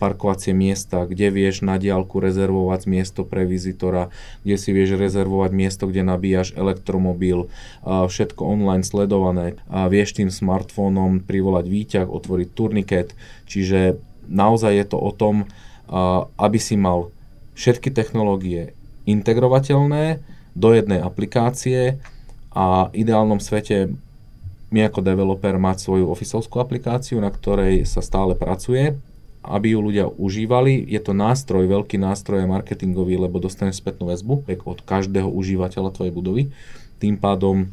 parkovacie 0.00 0.56
miesta, 0.56 1.04
kde 1.04 1.28
vieš 1.28 1.60
na 1.60 1.76
diálku 1.76 2.20
rezervovať 2.20 2.88
miesto 2.88 3.24
pre 3.24 3.44
vizitora, 3.44 4.08
kde 4.42 4.56
si 4.56 4.72
vieš 4.72 4.96
rezervovať 4.96 5.50
miesto, 5.52 5.84
kde 5.88 6.08
nabíjaš 6.08 6.56
elektromobil, 6.56 7.48
uh, 7.48 8.08
všetko 8.08 8.42
online 8.48 8.84
sledované. 8.84 9.60
Uh, 9.68 9.92
vieš 9.92 10.16
tým 10.16 10.32
smartfónom 10.32 11.20
privolať 11.24 11.64
výťah, 11.68 12.08
otvoriť 12.08 12.48
turniket, 12.56 13.12
čiže 13.44 14.00
naozaj 14.28 14.72
je 14.72 14.86
to 14.88 14.96
o 14.96 15.12
tom, 15.12 15.44
uh, 15.44 16.28
aby 16.40 16.56
si 16.56 16.80
mal 16.80 17.12
všetky 17.56 17.92
technológie 17.92 18.72
integrovateľné, 19.08 20.20
do 20.58 20.74
jednej 20.74 20.98
aplikácie 20.98 22.02
a 22.50 22.90
v 22.90 23.06
ideálnom 23.06 23.38
svete 23.38 23.94
my 24.68 24.90
ako 24.90 25.00
developer 25.00 25.54
mať 25.56 25.86
svoju 25.86 26.10
ofisovskú 26.10 26.58
aplikáciu, 26.60 27.22
na 27.22 27.30
ktorej 27.30 27.86
sa 27.88 28.04
stále 28.04 28.36
pracuje, 28.36 28.98
aby 29.40 29.72
ju 29.72 29.80
ľudia 29.80 30.06
užívali. 30.10 30.84
Je 30.84 31.00
to 31.00 31.16
nástroj, 31.16 31.64
veľký 31.64 31.96
nástroj 31.96 32.44
marketingový, 32.44 33.16
lebo 33.16 33.40
dostaneš 33.40 33.80
spätnú 33.80 34.12
väzbu 34.12 34.44
od 34.44 34.78
každého 34.84 35.30
užívateľa 35.30 35.94
tvojej 35.94 36.12
budovy. 36.12 36.42
Tým 37.00 37.16
pádom 37.16 37.72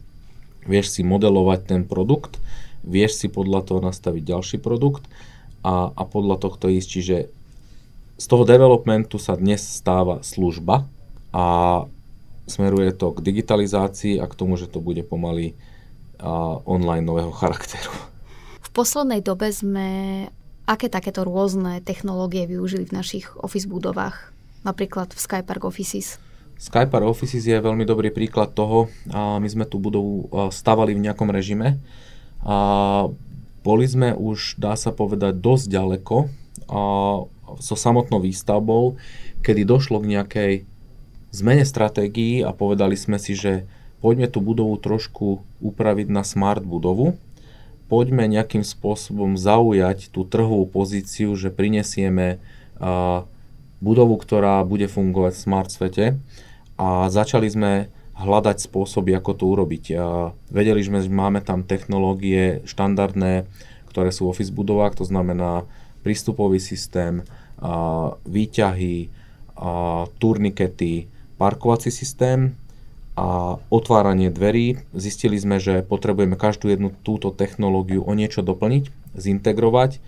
vieš 0.64 0.96
si 0.96 1.02
modelovať 1.04 1.60
ten 1.68 1.82
produkt, 1.84 2.40
vieš 2.86 3.20
si 3.20 3.28
podľa 3.28 3.66
toho 3.66 3.82
nastaviť 3.84 4.24
ďalší 4.24 4.58
produkt 4.64 5.04
a, 5.66 5.92
a 5.92 6.04
podľa 6.08 6.40
tohto 6.40 6.72
ísť. 6.72 6.88
Čiže 6.88 7.18
z 8.16 8.26
toho 8.30 8.48
developmentu 8.48 9.20
sa 9.20 9.36
dnes 9.36 9.60
stáva 9.60 10.24
služba 10.24 10.88
a 11.36 11.46
smeruje 12.46 12.94
to 12.94 13.14
k 13.14 13.26
digitalizácii 13.26 14.22
a 14.22 14.26
k 14.30 14.38
tomu, 14.38 14.58
že 14.58 14.70
to 14.70 14.82
bude 14.82 15.02
pomaly 15.06 15.58
a, 16.22 16.62
online 16.66 17.06
nového 17.06 17.34
charakteru. 17.34 17.92
V 18.62 18.70
poslednej 18.74 19.22
dobe 19.22 19.50
sme 19.54 19.88
aké 20.66 20.90
takéto 20.90 21.22
rôzne 21.22 21.82
technológie 21.86 22.50
využili 22.50 22.90
v 22.90 22.98
našich 22.98 23.30
office 23.38 23.70
budovách, 23.70 24.34
napríklad 24.66 25.14
v 25.14 25.20
Skypark 25.22 25.62
Offices? 25.62 26.18
Skypark 26.58 27.06
Offices 27.06 27.46
je 27.46 27.58
veľmi 27.60 27.86
dobrý 27.86 28.10
príklad 28.10 28.56
toho. 28.56 28.88
A 29.12 29.38
my 29.38 29.48
sme 29.48 29.68
tú 29.68 29.78
budovu 29.78 30.32
stavali 30.50 30.96
v 30.96 31.04
nejakom 31.04 31.28
režime. 31.30 31.78
A 32.42 32.58
boli 33.62 33.86
sme 33.86 34.16
už, 34.16 34.56
dá 34.56 34.74
sa 34.80 34.96
povedať, 34.96 35.38
dosť 35.38 35.66
ďaleko 35.68 36.16
a 36.66 36.82
so 37.62 37.76
samotnou 37.78 38.24
výstavbou, 38.24 38.98
kedy 39.46 39.68
došlo 39.68 40.02
k 40.02 40.10
nejakej 40.18 40.54
zmene 41.36 41.68
stratégií 41.68 42.40
a 42.40 42.56
povedali 42.56 42.96
sme 42.96 43.20
si, 43.20 43.36
že 43.36 43.68
poďme 44.00 44.32
tú 44.32 44.40
budovu 44.40 44.80
trošku 44.80 45.44
upraviť 45.60 46.08
na 46.08 46.24
smart 46.24 46.64
budovu 46.64 47.20
poďme 47.86 48.26
nejakým 48.26 48.66
spôsobom 48.66 49.38
zaujať 49.38 50.10
tú 50.10 50.26
trhovú 50.26 50.66
pozíciu, 50.66 51.38
že 51.38 51.54
prinesieme 51.54 52.42
uh, 52.82 53.26
budovu, 53.82 54.18
ktorá 54.18 54.66
bude 54.66 54.90
fungovať 54.90 55.34
v 55.38 55.44
smart 55.44 55.70
svete 55.70 56.06
a 56.76 57.08
začali 57.08 57.48
sme 57.50 57.72
hľadať 58.16 58.58
spôsoby, 58.72 59.12
ako 59.14 59.32
to 59.36 59.46
urobiť. 59.52 59.86
A 60.00 60.32
vedeli 60.50 60.82
sme, 60.82 61.04
že 61.04 61.12
máme 61.12 61.44
tam 61.44 61.68
technológie 61.68 62.64
štandardné, 62.64 63.46
ktoré 63.92 64.10
sú 64.10 64.32
office 64.32 64.56
budovách, 64.56 64.98
to 64.98 65.06
znamená 65.06 65.68
prístupový 66.02 66.64
systém, 66.64 67.28
a 67.56 68.12
výťahy, 68.28 69.08
turnikety, 70.20 71.08
parkovací 71.36 71.92
systém 71.92 72.56
a 73.16 73.56
otváranie 73.72 74.28
dverí. 74.28 74.84
Zistili 74.92 75.40
sme, 75.40 75.60
že 75.62 75.84
potrebujeme 75.86 76.36
každú 76.36 76.68
jednu 76.68 76.92
túto 77.04 77.32
technológiu 77.32 78.04
o 78.04 78.12
niečo 78.12 78.44
doplniť, 78.44 78.92
zintegrovať 79.16 80.04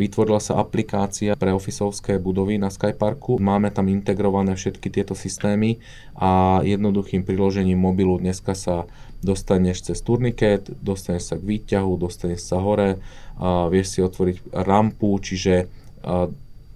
Vytvorila 0.00 0.40
sa 0.40 0.56
aplikácia 0.56 1.36
pre 1.36 1.52
ofisovské 1.52 2.16
budovy 2.16 2.56
na 2.56 2.72
Skyparku. 2.72 3.36
Máme 3.36 3.68
tam 3.68 3.92
integrované 3.92 4.56
všetky 4.56 4.88
tieto 4.88 5.12
systémy 5.12 5.76
a 6.16 6.64
jednoduchým 6.64 7.20
priložením 7.20 7.76
mobilu 7.76 8.16
dneska 8.16 8.56
sa 8.56 8.88
dostaneš 9.20 9.92
cez 9.92 10.00
turniket, 10.00 10.72
dostaneš 10.80 11.22
sa 11.28 11.36
k 11.36 11.44
výťahu, 11.44 11.92
dostaneš 12.00 12.48
sa 12.48 12.64
hore, 12.64 12.96
a 13.36 13.68
vieš 13.68 13.92
si 13.92 14.00
otvoriť 14.00 14.56
rampu, 14.56 15.20
čiže 15.20 15.68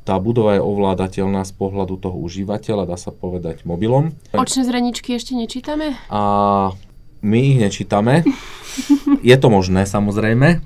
tá 0.04 0.20
budova 0.20 0.56
je 0.56 0.62
ovládateľná 0.62 1.48
z 1.48 1.52
pohľadu 1.56 1.96
toho 1.96 2.16
užívateľa, 2.20 2.88
dá 2.88 2.96
sa 3.00 3.10
povedať 3.10 3.64
mobilom. 3.64 4.12
Očné 4.36 4.68
zraničky 4.68 5.16
ešte 5.16 5.32
nečítame? 5.32 5.96
A 6.12 6.70
my 7.24 7.38
ich 7.40 7.58
nečítame. 7.58 8.22
Je 9.24 9.36
to 9.40 9.48
možné, 9.48 9.88
samozrejme 9.88 10.60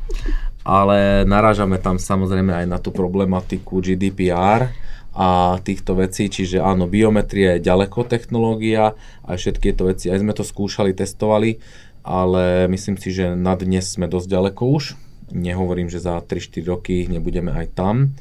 ale 0.69 1.25
narážame 1.25 1.81
tam 1.81 1.97
samozrejme 1.97 2.53
aj 2.53 2.67
na 2.69 2.77
tú 2.77 2.93
problematiku 2.93 3.81
GDPR 3.81 4.69
a 5.17 5.57
týchto 5.65 5.97
vecí, 5.97 6.29
čiže 6.29 6.61
áno, 6.61 6.85
biometria 6.85 7.57
je 7.57 7.65
ďaleko 7.65 8.05
technológia 8.05 8.93
a 9.25 9.31
všetky 9.33 9.73
tieto 9.73 9.89
veci, 9.89 10.13
aj 10.13 10.21
sme 10.21 10.37
to 10.37 10.45
skúšali, 10.45 10.93
testovali, 10.93 11.57
ale 12.05 12.69
myslím 12.69 13.01
si, 13.01 13.17
že 13.17 13.33
na 13.33 13.57
dnes 13.57 13.89
sme 13.89 14.13
dosť 14.13 14.29
ďaleko 14.29 14.63
už. 14.69 14.85
Nehovorím, 15.33 15.89
že 15.89 16.05
za 16.05 16.21
3-4 16.21 16.69
roky 16.69 16.97
nebudeme 17.09 17.49
aj 17.51 17.73
tam, 17.73 18.13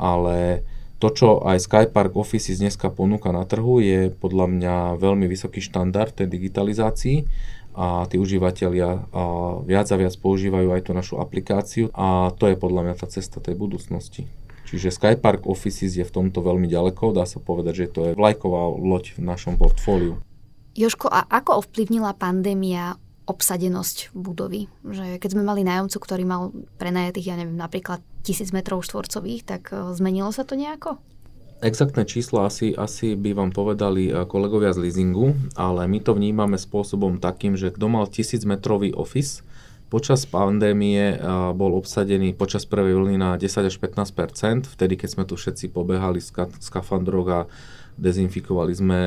ale 0.00 0.64
to, 0.96 1.12
čo 1.12 1.28
aj 1.44 1.60
Skypark 1.64 2.16
Offices 2.16 2.60
dneska 2.60 2.88
ponúka 2.88 3.28
na 3.32 3.44
trhu, 3.44 3.80
je 3.84 4.08
podľa 4.08 4.46
mňa 4.48 4.74
veľmi 4.96 5.28
vysoký 5.28 5.60
štandard 5.60 6.12
tej 6.12 6.28
digitalizácii 6.28 7.28
a 7.76 8.04
tí 8.08 8.18
užívateľia 8.18 9.08
viac 9.64 9.86
a 9.88 9.96
viac 9.96 10.14
používajú 10.18 10.68
aj 10.74 10.82
tú 10.84 10.92
našu 10.92 11.16
aplikáciu 11.22 11.88
a 11.96 12.32
to 12.36 12.48
je 12.48 12.56
podľa 12.58 12.88
mňa 12.88 12.94
tá 13.00 13.06
cesta 13.08 13.38
tej 13.40 13.56
budúcnosti. 13.56 14.28
Čiže 14.68 14.94
Skypark 14.94 15.48
Offices 15.50 15.98
je 15.98 16.04
v 16.06 16.14
tomto 16.14 16.46
veľmi 16.46 16.70
ďaleko, 16.70 17.10
dá 17.10 17.26
sa 17.26 17.42
povedať, 17.42 17.86
že 17.86 17.86
to 17.90 18.00
je 18.10 18.12
vlajková 18.14 18.70
loď 18.78 19.18
v 19.18 19.26
našom 19.26 19.58
portfóliu. 19.58 20.20
Joško, 20.78 21.10
a 21.10 21.26
ako 21.26 21.66
ovplyvnila 21.66 22.14
pandémia 22.14 22.94
obsadenosť 23.30 24.10
budovy? 24.10 24.66
Že 24.82 25.22
keď 25.22 25.30
sme 25.30 25.46
mali 25.46 25.62
nájomcu, 25.62 25.96
ktorý 26.02 26.26
mal 26.26 26.50
prenajatých, 26.82 27.30
ja 27.30 27.38
neviem, 27.38 27.54
napríklad 27.54 28.02
tisíc 28.26 28.50
metrov 28.50 28.82
štvorcových, 28.82 29.42
tak 29.46 29.70
e, 29.70 29.94
zmenilo 29.94 30.34
sa 30.34 30.42
to 30.42 30.58
nejako? 30.58 30.98
Exaktné 31.60 32.08
číslo 32.08 32.48
asi, 32.48 32.72
asi 32.72 33.12
by 33.12 33.36
vám 33.36 33.52
povedali 33.52 34.08
eh, 34.08 34.24
kolegovia 34.24 34.72
z 34.72 34.80
leasingu, 34.80 35.36
ale 35.60 35.84
my 35.84 36.00
to 36.00 36.16
vnímame 36.16 36.56
spôsobom 36.56 37.20
takým, 37.20 37.52
že 37.52 37.68
kto 37.68 37.84
mal 37.84 38.08
1000 38.08 38.48
metrový 38.48 38.96
office, 38.96 39.44
počas 39.92 40.24
pandémie 40.24 41.12
eh, 41.12 41.18
bol 41.52 41.76
obsadený 41.76 42.32
počas 42.32 42.64
prvej 42.64 42.96
vlny 42.96 43.16
na 43.20 43.36
10 43.36 43.68
až 43.68 43.76
15% 43.76 44.72
vtedy 44.72 44.96
keď 44.96 45.08
sme 45.12 45.24
tu 45.28 45.36
všetci 45.36 45.68
pobehali 45.68 46.22
z 46.24 46.32
skafandrov 46.64 47.24
a 47.28 47.40
dezinfikovali 48.00 48.72
sme 48.72 49.00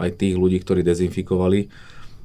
aj 0.00 0.10
tých 0.16 0.40
ľudí, 0.40 0.64
ktorí 0.64 0.80
dezinfikovali, 0.80 1.68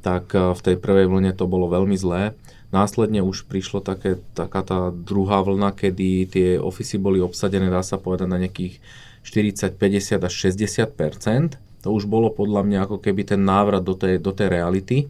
tak 0.05 0.37
eh, 0.37 0.53
v 0.53 0.61
tej 0.61 0.75
prvej 0.77 1.09
vlne 1.09 1.33
to 1.33 1.49
bolo 1.49 1.65
veľmi 1.65 1.97
zlé. 1.97 2.37
Následne 2.69 3.25
už 3.25 3.49
prišlo 3.49 3.81
také, 3.81 4.21
taká 4.37 4.61
tá 4.61 4.93
druhá 4.93 5.41
vlna, 5.41 5.73
kedy 5.73 6.09
tie 6.29 6.47
ofisy 6.61 7.01
boli 7.01 7.23
obsadené, 7.23 7.71
dá 7.71 7.81
sa 7.81 7.97
povedať, 7.97 8.27
na 8.29 8.37
nejakých 8.37 8.77
40, 9.25 9.79
50 9.79 10.21
až 10.21 10.33
60% 10.53 11.57
To 11.81 11.89
už 11.89 12.05
bolo 12.05 12.29
podľa 12.29 12.61
mňa 12.61 12.79
ako 12.85 13.01
keby 13.01 13.25
ten 13.25 13.41
návrat 13.41 13.81
do 13.81 13.97
tej, 13.97 14.21
do 14.21 14.29
tej 14.29 14.53
reality. 14.53 15.09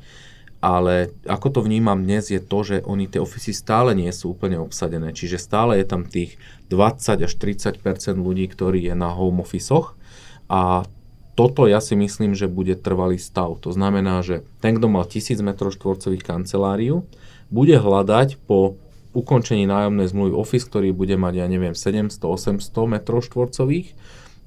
Ale 0.63 1.13
ako 1.27 1.47
to 1.51 1.60
vnímam 1.62 1.99
dnes 2.01 2.31
je 2.31 2.41
to, 2.41 2.60
že 2.65 2.81
oni 2.88 3.05
tie 3.12 3.21
ofisy 3.21 3.53
stále 3.53 3.93
nie 3.93 4.10
sú 4.10 4.34
úplne 4.34 4.58
obsadené. 4.58 5.12
Čiže 5.13 5.38
stále 5.38 5.77
je 5.77 5.86
tam 5.86 6.08
tých 6.08 6.39
20 6.73 7.21
až 7.27 7.34
30% 7.38 7.81
ľudí, 8.17 8.49
ktorí 8.49 8.88
je 8.88 8.95
na 8.97 9.13
home 9.13 9.45
office 9.45 9.93
a 10.49 10.86
toto 11.36 11.67
ja 11.67 11.84
si 11.84 12.00
myslím, 12.00 12.32
že 12.32 12.48
bude 12.48 12.80
trvalý 12.80 13.19
stav. 13.19 13.60
To 13.67 13.76
znamená, 13.76 14.24
že 14.24 14.48
ten, 14.63 14.80
kto 14.80 14.88
mal 14.88 15.04
1000 15.04 15.43
m 15.43 15.52
štvorcových 15.52 16.24
kanceláriu, 16.24 17.04
bude 17.52 17.76
hľadať 17.76 18.39
po 18.48 18.80
ukončení 19.15 19.67
nájomnej 19.67 20.08
zmluvy 20.12 20.32
Office, 20.36 20.67
ktorý 20.67 20.95
bude 20.95 21.15
mať, 21.15 21.34
ja 21.43 21.48
neviem, 21.48 21.76
700-800 21.76 22.60
m 22.88 22.95
štvorcových, 23.00 23.88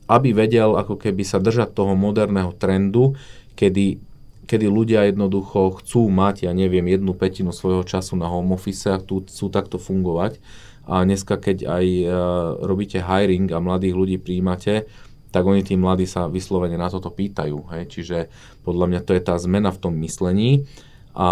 aby 0.08 0.28
vedel 0.32 0.76
ako 0.76 0.96
keby 0.96 1.24
sa 1.24 1.40
držať 1.40 1.76
toho 1.76 1.92
moderného 1.92 2.56
trendu, 2.56 3.16
kedy, 3.56 4.00
kedy 4.48 4.66
ľudia 4.68 5.08
jednoducho 5.12 5.84
chcú 5.84 6.08
mať, 6.08 6.48
ja 6.48 6.52
neviem, 6.56 6.84
jednu 6.88 7.12
petinu 7.12 7.52
svojho 7.52 7.84
času 7.84 8.16
na 8.16 8.28
home 8.28 8.56
office 8.56 8.88
a 8.88 9.00
tu 9.00 9.24
chcú 9.24 9.52
takto 9.52 9.76
fungovať. 9.76 10.40
A 10.88 11.04
dneska, 11.04 11.36
keď 11.36 11.68
aj 11.68 11.84
uh, 11.84 12.10
robíte 12.64 12.96
hiring 12.96 13.52
a 13.52 13.60
mladých 13.60 13.92
ľudí 13.92 14.16
príjmate, 14.16 14.88
tak 15.28 15.44
oni 15.44 15.60
tí 15.60 15.76
mladí 15.76 16.08
sa 16.08 16.26
vyslovene 16.26 16.80
na 16.80 16.88
toto 16.88 17.12
pýtajú. 17.12 17.68
Hej? 17.76 17.82
Čiže 17.92 18.18
podľa 18.64 18.86
mňa 18.88 19.00
to 19.04 19.12
je 19.12 19.22
tá 19.22 19.34
zmena 19.36 19.68
v 19.68 19.80
tom 19.80 19.94
myslení 20.00 20.64
a, 21.18 21.30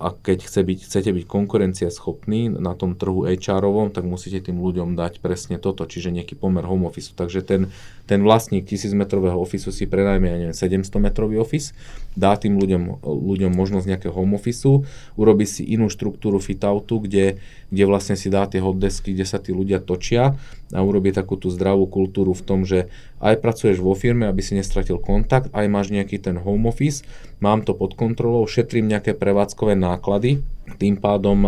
a 0.00 0.08
keď 0.16 0.48
chce 0.48 0.60
byť, 0.64 0.78
chcete 0.88 1.10
byť 1.12 1.24
konkurencieschopní 1.28 2.56
na 2.56 2.72
tom 2.72 2.96
trhu 2.96 3.28
HR-ovom, 3.28 3.92
tak 3.92 4.08
musíte 4.08 4.40
tým 4.40 4.56
ľuďom 4.64 4.96
dať 4.96 5.20
presne 5.20 5.60
toto, 5.60 5.84
čiže 5.84 6.08
nejaký 6.08 6.40
pomer 6.40 6.64
home 6.64 6.88
office. 6.88 7.12
Takže 7.12 7.44
ten, 7.44 7.68
ten 8.06 8.22
vlastník 8.22 8.64
1000 8.70 8.94
metrového 8.94 9.34
office 9.34 9.66
si 9.74 9.84
prenajme, 9.84 10.26
ja 10.30 10.38
neviem, 10.38 10.56
700 10.56 11.02
metrový 11.02 11.42
office, 11.42 11.74
dá 12.14 12.38
tým 12.38 12.54
ľuďom, 12.56 13.02
ľuďom 13.02 13.52
možnosť 13.52 13.86
nejakého 13.90 14.14
home 14.14 14.38
office, 14.38 14.62
urobí 15.18 15.44
si 15.44 15.66
inú 15.66 15.90
štruktúru 15.90 16.38
fit-outu, 16.38 17.02
kde, 17.02 17.42
kde 17.74 17.84
vlastne 17.84 18.14
si 18.14 18.30
dá 18.30 18.46
tie 18.46 18.62
hotdesky, 18.62 19.12
kde 19.12 19.26
sa 19.26 19.42
tí 19.42 19.50
ľudia 19.50 19.82
točia 19.82 20.38
a 20.70 20.80
urobí 20.80 21.10
takú 21.10 21.34
tú 21.34 21.50
zdravú 21.50 21.90
kultúru 21.90 22.30
v 22.30 22.42
tom, 22.46 22.62
že 22.62 22.86
aj 23.18 23.42
pracuješ 23.42 23.82
vo 23.82 23.98
firme, 23.98 24.30
aby 24.30 24.40
si 24.40 24.54
nestratil 24.54 25.02
kontakt, 25.02 25.50
aj 25.50 25.66
máš 25.66 25.90
nejaký 25.90 26.22
ten 26.22 26.38
home 26.38 26.70
office, 26.70 27.02
mám 27.42 27.66
to 27.66 27.74
pod 27.74 27.98
kontrolou, 27.98 28.46
šetrím 28.46 28.86
nejaké 28.86 29.18
prevádzkové 29.18 29.74
náklady, 29.74 30.46
tým 30.78 30.94
pádom 30.98 31.42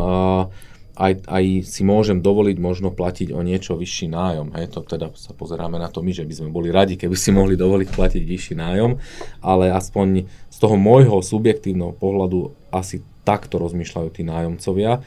aj, 0.98 1.30
aj 1.30 1.44
si 1.62 1.86
môžem 1.86 2.18
dovoliť 2.18 2.58
možno 2.58 2.90
platiť 2.90 3.30
o 3.30 3.38
niečo 3.46 3.78
vyšší 3.78 4.10
nájom. 4.10 4.50
Hej, 4.58 4.74
to 4.74 4.82
teda 4.82 5.14
sa 5.14 5.30
pozeráme 5.30 5.78
na 5.78 5.86
to 5.86 6.02
my, 6.02 6.10
že 6.10 6.26
by 6.26 6.34
sme 6.34 6.50
boli 6.50 6.74
radi, 6.74 6.98
keby 6.98 7.14
si 7.14 7.30
mohli 7.30 7.54
dovoliť 7.54 7.88
platiť 7.94 8.22
vyšší 8.26 8.54
nájom, 8.58 8.98
ale 9.38 9.70
aspoň 9.70 10.26
z 10.50 10.56
toho 10.58 10.74
môjho 10.74 11.22
subjektívneho 11.22 11.94
pohľadu 11.94 12.50
asi 12.74 13.06
takto 13.22 13.62
rozmýšľajú 13.62 14.08
tí 14.10 14.26
nájomcovia 14.26 14.98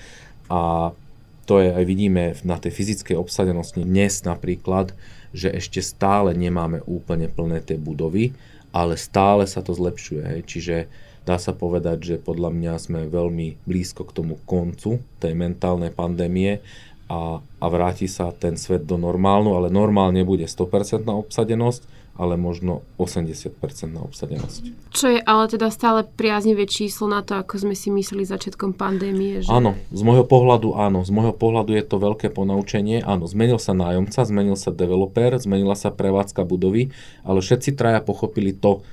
a 0.47 0.93
to 1.43 1.59
je 1.59 1.75
aj 1.75 1.83
vidíme 1.83 2.39
na 2.47 2.55
tej 2.55 2.71
fyzickej 2.71 3.19
obsadenosti 3.19 3.83
dnes 3.83 4.23
napríklad, 4.23 4.95
že 5.35 5.51
ešte 5.51 5.83
stále 5.83 6.31
nemáme 6.31 6.79
úplne 6.87 7.27
plné 7.27 7.59
tie 7.59 7.75
budovy, 7.75 8.31
ale 8.71 8.95
stále 8.95 9.43
sa 9.43 9.59
to 9.59 9.75
zlepšuje. 9.75 10.23
Hej. 10.23 10.41
Čiže 10.47 10.75
dá 11.25 11.37
sa 11.37 11.53
povedať, 11.53 11.97
že 12.01 12.15
podľa 12.17 12.49
mňa 12.49 12.73
sme 12.81 12.99
veľmi 13.05 13.61
blízko 13.65 14.09
k 14.09 14.15
tomu 14.15 14.41
koncu 14.43 15.01
tej 15.21 15.33
mentálnej 15.37 15.93
pandémie 15.93 16.61
a, 17.11 17.43
a 17.43 17.65
vráti 17.67 18.07
sa 18.07 18.31
ten 18.31 18.55
svet 18.55 18.87
do 18.87 18.95
normálnu, 18.95 19.53
ale 19.53 19.67
normálne 19.67 20.23
bude 20.23 20.47
100% 20.47 21.05
obsadenosť, 21.05 22.01
ale 22.15 22.35
možno 22.35 22.83
80% 22.99 23.55
na 23.91 24.03
obsadenosť. 24.03 24.91
Čo 24.91 25.15
je 25.15 25.19
ale 25.23 25.47
teda 25.47 25.71
stále 25.71 26.03
priaznivé 26.03 26.67
číslo 26.67 27.07
na 27.07 27.23
to, 27.23 27.39
ako 27.39 27.67
sme 27.67 27.75
si 27.75 27.89
mysleli 27.89 28.27
začiatkom 28.27 28.75
pandémie? 28.75 29.41
Že... 29.41 29.49
Áno, 29.49 29.79
z 29.89 30.01
môjho 30.03 30.27
pohľadu 30.27 30.75
áno. 30.75 31.01
Z 31.01 31.11
môjho 31.11 31.33
pohľadu 31.33 31.71
je 31.73 31.83
to 31.83 31.97
veľké 31.97 32.29
ponaučenie. 32.31 33.01
Áno, 33.01 33.25
zmenil 33.25 33.57
sa 33.57 33.71
nájomca, 33.71 34.27
zmenil 34.27 34.59
sa 34.59 34.75
developer, 34.75 35.39
zmenila 35.39 35.73
sa 35.73 35.89
prevádzka 35.89 36.43
budovy, 36.43 36.91
ale 37.23 37.39
všetci 37.39 37.73
traja 37.79 38.03
pochopili 38.03 38.51
to, 38.51 38.83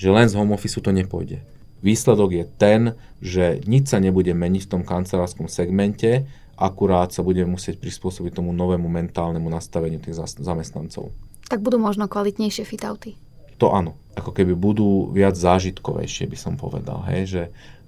že 0.00 0.08
len 0.08 0.30
z 0.30 0.38
home 0.38 0.54
office 0.54 0.80
to 0.80 0.90
nepôjde. 0.94 1.59
Výsledok 1.80 2.30
je 2.32 2.44
ten, 2.58 2.80
že 3.24 3.64
nič 3.64 3.92
sa 3.92 3.98
nebude 3.98 4.32
meniť 4.32 4.68
v 4.68 4.72
tom 4.78 4.82
kancelárskom 4.84 5.48
segmente, 5.48 6.28
akurát 6.60 7.08
sa 7.12 7.24
budeme 7.24 7.56
musieť 7.56 7.80
prispôsobiť 7.80 8.36
tomu 8.36 8.52
novému 8.52 8.84
mentálnemu 8.84 9.48
nastaveniu 9.48 10.00
tých 10.00 10.20
zamestnancov 10.40 11.08
tak 11.50 11.66
budú 11.66 11.82
možno 11.82 12.06
kvalitnejšie 12.06 12.62
fitouty. 12.62 13.18
to 13.58 13.74
áno. 13.74 13.98
Ako 14.16 14.32
keby 14.32 14.56
budú 14.56 15.10
viac 15.12 15.36
zážitkovejšie, 15.36 16.30
by 16.30 16.38
som 16.38 16.54
povedal. 16.56 17.04
Hej, 17.10 17.22
že 17.28 17.42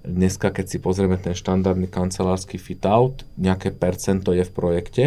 dneska, 0.05 0.53
keď 0.53 0.65
si 0.69 0.77
pozrieme 0.77 1.17
ten 1.17 1.33
štandardný 1.33 1.89
kancelársky 1.89 2.61
fit-out, 2.61 3.25
nejaké 3.39 3.73
percento 3.73 4.35
je 4.35 4.45
v 4.45 4.51
projekte, 4.53 5.03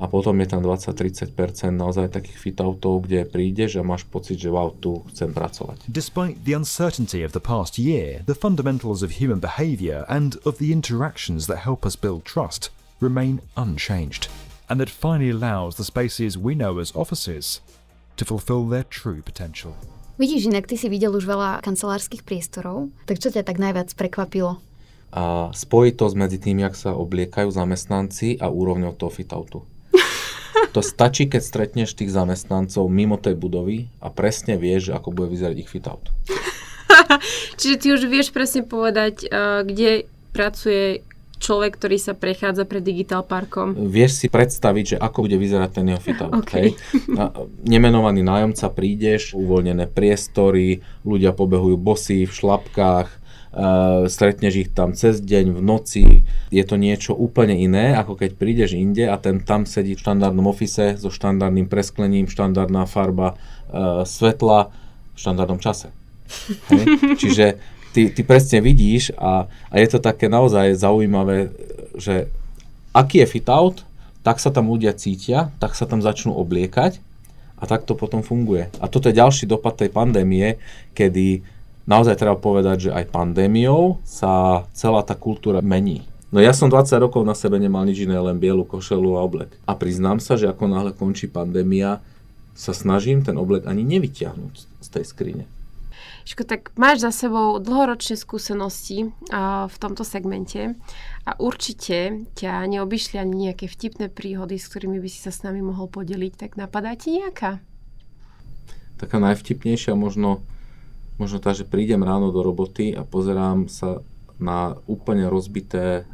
a 0.00 0.08
potom 0.08 0.38
je 0.40 0.46
tam 0.48 0.64
20-30% 0.64 1.34
naozaj 1.76 2.14
takých 2.16 2.38
fit-outov, 2.38 3.04
kde 3.04 3.28
prídeš 3.28 3.80
a 3.80 3.86
máš 3.86 4.08
pocit, 4.08 4.40
že 4.40 4.48
wow, 4.48 4.72
tu 4.72 5.04
chcem 5.12 5.32
pracovať. 5.32 5.88
Despite 5.90 6.42
the 6.48 6.56
uncertainty 6.56 7.20
of 7.20 7.36
the 7.36 7.42
past 7.42 7.76
year, 7.76 8.24
the 8.24 8.36
fundamentals 8.36 9.04
of 9.04 9.20
human 9.20 9.38
behaviour 9.38 10.08
and 10.08 10.40
of 10.48 10.56
the 10.58 10.72
interactions 10.72 11.46
that 11.46 11.68
help 11.68 11.84
us 11.84 11.94
build 11.94 12.24
trust 12.24 12.72
remain 13.02 13.42
unchanged. 13.58 14.30
And 14.70 14.80
that 14.80 14.88
finally 14.88 15.30
allows 15.30 15.76
the 15.76 15.84
spaces 15.84 16.40
we 16.40 16.56
know 16.56 16.80
as 16.80 16.96
offices 16.96 17.60
to 18.16 18.24
fulfill 18.24 18.64
their 18.64 18.86
true 18.88 19.20
potential. 19.20 19.76
Vidíš, 20.20 20.52
inak 20.52 20.68
ty 20.68 20.76
si 20.76 20.92
videl 20.92 21.16
už 21.16 21.24
veľa 21.24 21.64
kancelárskych 21.64 22.22
priestorov, 22.22 22.92
tak 23.08 23.18
čo 23.18 23.32
ťa 23.32 23.42
tak 23.42 23.56
najviac 23.56 23.96
prekvapilo? 23.96 24.60
A 25.12 25.52
spojitosť 25.52 26.14
medzi 26.16 26.38
tým, 26.40 26.64
jak 26.64 26.72
sa 26.72 26.96
obliekajú 26.96 27.52
zamestnanci 27.52 28.40
a 28.40 28.48
úrovňou 28.48 28.96
toho 28.96 29.12
fit-outu. 29.12 29.60
To 30.72 30.80
stačí, 30.80 31.28
keď 31.28 31.42
stretneš 31.44 31.92
tých 31.92 32.12
zamestnancov 32.12 32.88
mimo 32.88 33.20
tej 33.20 33.36
budovy 33.36 33.92
a 34.00 34.08
presne 34.08 34.56
vieš, 34.56 34.92
ako 34.92 35.12
bude 35.12 35.28
vyzerať 35.32 35.56
ich 35.60 35.68
fit-out. 35.68 36.08
Čiže 37.60 37.76
ty 37.76 37.86
už 37.92 38.08
vieš 38.08 38.32
presne 38.32 38.64
povedať, 38.64 39.28
uh, 39.28 39.64
kde 39.64 40.08
pracuje 40.32 41.04
človek, 41.42 41.74
ktorý 41.74 41.98
sa 41.98 42.14
prechádza 42.14 42.62
pred 42.62 42.80
Digital 42.80 43.26
Parkom. 43.26 43.74
Vieš 43.74 44.24
si 44.24 44.26
predstaviť, 44.30 44.84
že 44.94 44.96
ako 45.02 45.26
bude 45.26 45.36
vyzerať 45.42 45.70
ten 45.74 45.90
jeho 45.90 45.98
fit-out. 45.98 46.32
Okay. 46.46 46.70
Hej? 46.70 47.10
Nemenovaný 47.66 48.22
nájomca 48.22 48.70
prídeš, 48.70 49.34
uvoľnené 49.34 49.90
priestory, 49.90 50.86
ľudia 51.02 51.34
pobehujú 51.34 51.74
bosí 51.74 52.24
v 52.24 52.32
šlapkách, 52.32 53.10
stretneš 54.08 54.54
ich 54.56 54.70
tam 54.72 54.96
cez 54.96 55.20
deň, 55.20 55.52
v 55.52 55.60
noci, 55.60 56.04
je 56.48 56.64
to 56.64 56.80
niečo 56.80 57.12
úplne 57.12 57.52
iné, 57.52 57.92
ako 57.92 58.16
keď 58.16 58.30
prídeš 58.40 58.72
inde 58.72 59.04
a 59.04 59.20
ten 59.20 59.44
tam 59.44 59.68
sedí 59.68 59.92
v 59.92 60.00
štandardnom 60.00 60.48
ofise 60.48 60.96
so 60.96 61.12
štandardným 61.12 61.68
presklením, 61.68 62.32
štandardná 62.32 62.88
farba 62.88 63.36
uh, 63.36 64.08
svetla 64.08 64.72
v 65.12 65.18
štandardnom 65.20 65.60
čase. 65.60 65.92
Hej? 66.72 66.84
Čiže 67.20 67.60
ty, 67.92 68.08
ty 68.08 68.20
presne 68.24 68.64
vidíš 68.64 69.12
a, 69.20 69.44
a 69.68 69.74
je 69.76 69.88
to 69.92 70.00
také 70.00 70.32
naozaj 70.32 70.72
zaujímavé, 70.72 71.52
že 72.00 72.32
aký 72.96 73.20
je 73.20 73.28
fit 73.28 73.48
out, 73.52 73.84
tak 74.24 74.40
sa 74.40 74.48
tam 74.48 74.72
ľudia 74.72 74.96
cítia, 74.96 75.52
tak 75.60 75.76
sa 75.76 75.84
tam 75.84 76.00
začnú 76.00 76.32
obliekať 76.32 77.04
a 77.60 77.68
tak 77.68 77.84
to 77.84 77.92
potom 77.92 78.24
funguje. 78.24 78.72
A 78.80 78.88
toto 78.88 79.12
je 79.12 79.20
ďalší 79.20 79.44
dopad 79.44 79.76
tej 79.76 79.92
pandémie, 79.92 80.56
kedy 80.96 81.44
naozaj 81.86 82.18
treba 82.18 82.38
povedať, 82.38 82.88
že 82.88 82.94
aj 82.94 83.12
pandémiou 83.12 84.02
sa 84.06 84.64
celá 84.74 85.02
tá 85.02 85.14
kultúra 85.18 85.62
mení. 85.62 86.06
No 86.32 86.40
ja 86.40 86.56
som 86.56 86.72
20 86.72 86.96
rokov 86.96 87.28
na 87.28 87.36
sebe 87.36 87.60
nemal 87.60 87.84
nič 87.84 88.08
iné, 88.08 88.16
len 88.16 88.40
bielu 88.40 88.64
košelu 88.64 89.20
a 89.20 89.20
oblek. 89.20 89.52
A 89.68 89.76
priznám 89.76 90.16
sa, 90.16 90.40
že 90.40 90.48
ako 90.48 90.64
náhle 90.64 90.96
končí 90.96 91.28
pandémia, 91.28 92.00
sa 92.52 92.76
snažím 92.76 93.24
ten 93.24 93.36
oblek 93.40 93.64
ani 93.64 93.84
nevyťahnuť 93.84 94.54
z 94.80 94.88
tej 94.92 95.04
skrine. 95.08 95.44
Ško, 96.22 96.46
tak 96.46 96.70
máš 96.78 97.02
za 97.02 97.10
sebou 97.10 97.58
dlhoročné 97.58 98.14
skúsenosti 98.14 99.10
uh, 99.10 99.66
v 99.66 99.76
tomto 99.82 100.06
segmente 100.06 100.78
a 101.26 101.34
určite 101.42 102.30
ťa 102.38 102.62
neobyšli 102.70 103.18
ani 103.18 103.50
nejaké 103.50 103.66
vtipné 103.66 104.06
príhody, 104.06 104.54
s 104.54 104.70
ktorými 104.70 105.02
by 105.02 105.08
si 105.10 105.18
sa 105.18 105.34
s 105.34 105.42
nami 105.42 105.58
mohol 105.58 105.90
podeliť, 105.90 106.32
tak 106.38 106.50
napadá 106.54 106.94
ti 106.94 107.18
nejaká? 107.18 107.58
Taká 109.02 109.18
najvtipnejšia 109.18 109.98
možno 109.98 110.46
možno 111.16 111.38
tá, 111.40 111.52
že 111.52 111.68
prídem 111.68 112.04
ráno 112.04 112.30
do 112.30 112.40
roboty 112.44 112.92
a 112.96 113.04
pozerám 113.04 113.68
sa 113.68 114.00
na 114.42 114.76
úplne 114.90 115.28
rozbité 115.30 116.08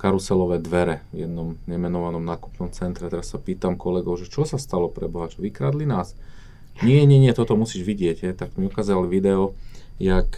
karuselové 0.00 0.60
dvere 0.60 1.00
v 1.12 1.24
jednom 1.24 1.56
nemenovanom 1.64 2.20
nákupnom 2.20 2.72
centre. 2.72 3.08
Teraz 3.08 3.32
sa 3.32 3.40
pýtam 3.40 3.76
kolegov, 3.80 4.20
že 4.20 4.28
čo 4.28 4.44
sa 4.44 4.60
stalo 4.60 4.92
pre 4.92 5.08
Boha, 5.08 5.32
čo 5.32 5.40
vykradli 5.40 5.88
nás? 5.88 6.12
Nie, 6.82 7.06
nie, 7.06 7.22
nie, 7.22 7.32
toto 7.32 7.56
musíš 7.56 7.86
vidieť. 7.86 8.16
Je. 8.24 8.30
Tak 8.34 8.58
mi 8.60 8.66
ukázali 8.68 9.06
video, 9.08 9.54
jak 9.96 10.34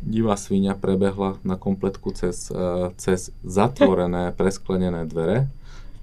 divá 0.00 0.34
svíňa 0.34 0.80
prebehla 0.80 1.36
na 1.44 1.60
kompletku 1.60 2.16
cez, 2.16 2.48
cez 2.96 3.30
zatvorené, 3.44 4.32
presklenené 4.32 5.04
dvere, 5.04 5.52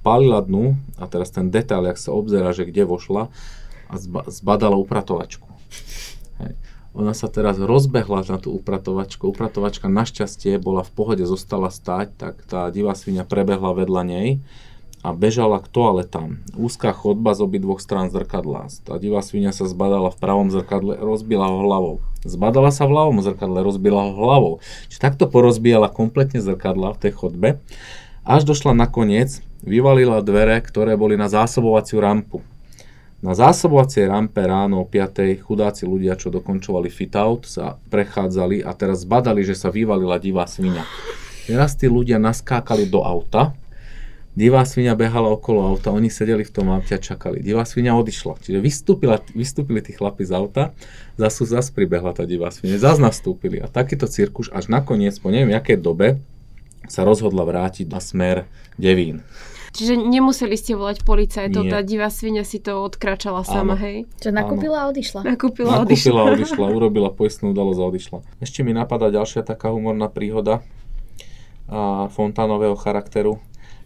palila 0.05 0.39
dnu 0.45 0.77
a 1.01 1.09
teraz 1.09 1.33
ten 1.33 1.49
detail, 1.49 1.89
jak 1.89 1.97
sa 1.97 2.13
obzera, 2.13 2.53
že 2.53 2.69
kde 2.69 2.85
vošla 2.85 3.33
a 3.89 3.93
zba, 3.97 4.29
zbadala 4.29 4.77
upratovačku. 4.77 5.49
Hej. 6.41 6.53
Ona 6.97 7.13
sa 7.13 7.29
teraz 7.29 7.61
rozbehla 7.61 8.25
na 8.25 8.41
tú 8.41 8.57
upratovačku. 8.57 9.29
Upratovačka 9.29 9.85
našťastie 9.85 10.57
bola 10.57 10.81
v 10.81 10.91
pohode, 10.97 11.23
zostala 11.29 11.69
stať, 11.69 12.17
tak 12.17 12.41
tá 12.49 12.73
divá 12.73 12.97
svinia 12.97 13.21
prebehla 13.21 13.77
vedľa 13.77 14.01
nej 14.01 14.29
a 15.05 15.13
bežala 15.13 15.61
k 15.61 15.69
toaletám. 15.69 16.41
Úzká 16.57 16.89
chodba 16.97 17.37
z 17.37 17.45
obi 17.45 17.61
dvoch 17.61 17.77
strán 17.77 18.09
zrkadla. 18.09 18.65
Tá 18.81 18.97
divá 18.97 19.21
svinia 19.21 19.53
sa 19.53 19.69
zbadala 19.69 20.09
v 20.09 20.17
pravom 20.17 20.49
zrkadle, 20.49 20.97
rozbila 20.97 21.53
ho 21.53 21.61
hlavou. 21.69 21.95
Zbadala 22.25 22.73
sa 22.73 22.89
v 22.89 22.97
ľavom 22.97 23.21
zrkadle, 23.21 23.61
rozbila 23.61 24.09
ho 24.09 24.13
hlavou. 24.17 24.53
Čiže 24.89 24.97
takto 24.97 25.29
porozbíjala 25.29 25.93
kompletne 25.93 26.41
zrkadla 26.41 26.97
v 26.97 27.01
tej 27.07 27.13
chodbe. 27.13 27.49
Až 28.25 28.49
došla 28.49 28.73
nakoniec, 28.73 29.39
vyvalila 29.61 30.25
dvere, 30.25 30.59
ktoré 30.65 30.97
boli 30.97 31.13
na 31.13 31.29
zásobovaciu 31.29 32.01
rampu. 32.01 32.41
Na 33.17 33.33
zásobovacej 33.33 34.13
rampe 34.13 34.45
ráno 34.45 34.77
o 34.77 34.85
5. 34.85 35.41
chudáci 35.41 35.89
ľudia, 35.89 36.13
čo 36.13 36.29
dokončovali 36.29 36.85
fit-out, 36.85 37.49
sa 37.49 37.81
prechádzali 37.89 38.61
a 38.61 38.77
teraz 38.77 39.09
zbadali, 39.09 39.41
že 39.41 39.57
sa 39.57 39.73
vyvalila 39.73 40.21
divá 40.21 40.45
svinia. 40.45 40.85
Teraz 41.49 41.73
tí 41.73 41.89
ľudia 41.89 42.21
naskákali 42.21 42.85
do 42.85 43.01
auta, 43.01 43.57
divá 44.37 44.61
svinia 44.69 44.93
behala 44.93 45.33
okolo 45.33 45.65
auta, 45.65 45.89
oni 45.89 46.13
sedeli 46.13 46.45
v 46.45 46.53
tom 46.53 46.69
aute 46.69 46.93
a 46.93 47.01
čakali. 47.01 47.41
Divá 47.41 47.65
svinia 47.65 47.97
odišla, 47.97 48.37
čiže 48.37 48.61
vystúpila, 48.61 49.17
vystúpili 49.33 49.81
tí 49.81 49.97
chlapi 49.97 50.21
z 50.21 50.37
auta, 50.37 50.63
zase 51.17 51.49
zas 51.49 51.73
pribehla 51.73 52.13
tá 52.13 52.21
divá 52.21 52.53
svinia, 52.53 52.77
zase 52.77 53.01
nastúpili. 53.01 53.57
A 53.57 53.65
takýto 53.65 54.05
cirkus 54.05 54.53
až 54.53 54.69
nakoniec, 54.69 55.17
po 55.17 55.33
neviem 55.33 55.57
aké 55.57 55.73
dobe, 55.73 56.21
sa 56.85 57.01
rozhodla 57.01 57.41
vrátiť 57.49 57.89
na 57.89 57.97
smer 57.97 58.45
Devín. 58.77 59.25
Čiže 59.77 59.93
nemuseli 59.93 60.57
ste 60.57 60.73
volať 60.73 61.05
policajtov, 61.05 61.69
tá 61.69 61.85
divá 61.85 62.09
svinia 62.09 62.41
si 62.41 62.57
to 62.57 62.81
odkračala 62.81 63.45
sama, 63.45 63.77
hej? 63.77 64.09
Čo 64.17 64.33
nakúpila 64.33 64.83
a 64.83 64.89
odišla. 64.89 65.21
Nakúpila, 65.21 65.85
Nakúpila 65.85 65.85
odišla. 65.85 66.21
odišla, 66.33 66.65
urobila 66.73 67.09
poistnú 67.13 67.53
udalosť 67.53 67.79
a 67.79 67.85
odišla. 67.85 68.17
Ešte 68.41 68.65
mi 68.65 68.73
napadá 68.73 69.13
ďalšia 69.13 69.45
taká 69.45 69.69
humorná 69.69 70.09
príhoda 70.09 70.65
a 71.69 72.09
fontánového 72.09 72.73
charakteru, 72.73 73.37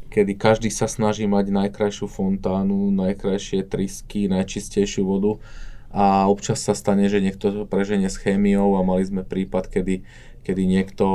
kedy 0.07 0.39
každý 0.39 0.71
sa 0.71 0.87
snaží 0.87 1.27
mať 1.27 1.51
najkrajšiu 1.51 2.07
fontánu, 2.07 2.87
najkrajšie 2.95 3.67
trysky, 3.67 4.31
najčistejšiu 4.31 5.03
vodu 5.03 5.43
a 5.91 6.25
občas 6.31 6.63
sa 6.63 6.71
stane, 6.71 7.11
že 7.11 7.19
niekto 7.19 7.51
to 7.51 7.63
preženie 7.67 8.07
s 8.07 8.15
chémiou 8.15 8.79
a 8.79 8.81
mali 8.83 9.03
sme 9.03 9.27
prípad, 9.27 9.67
kedy 9.67 10.03
kedy 10.41 10.65
niekto, 10.65 11.05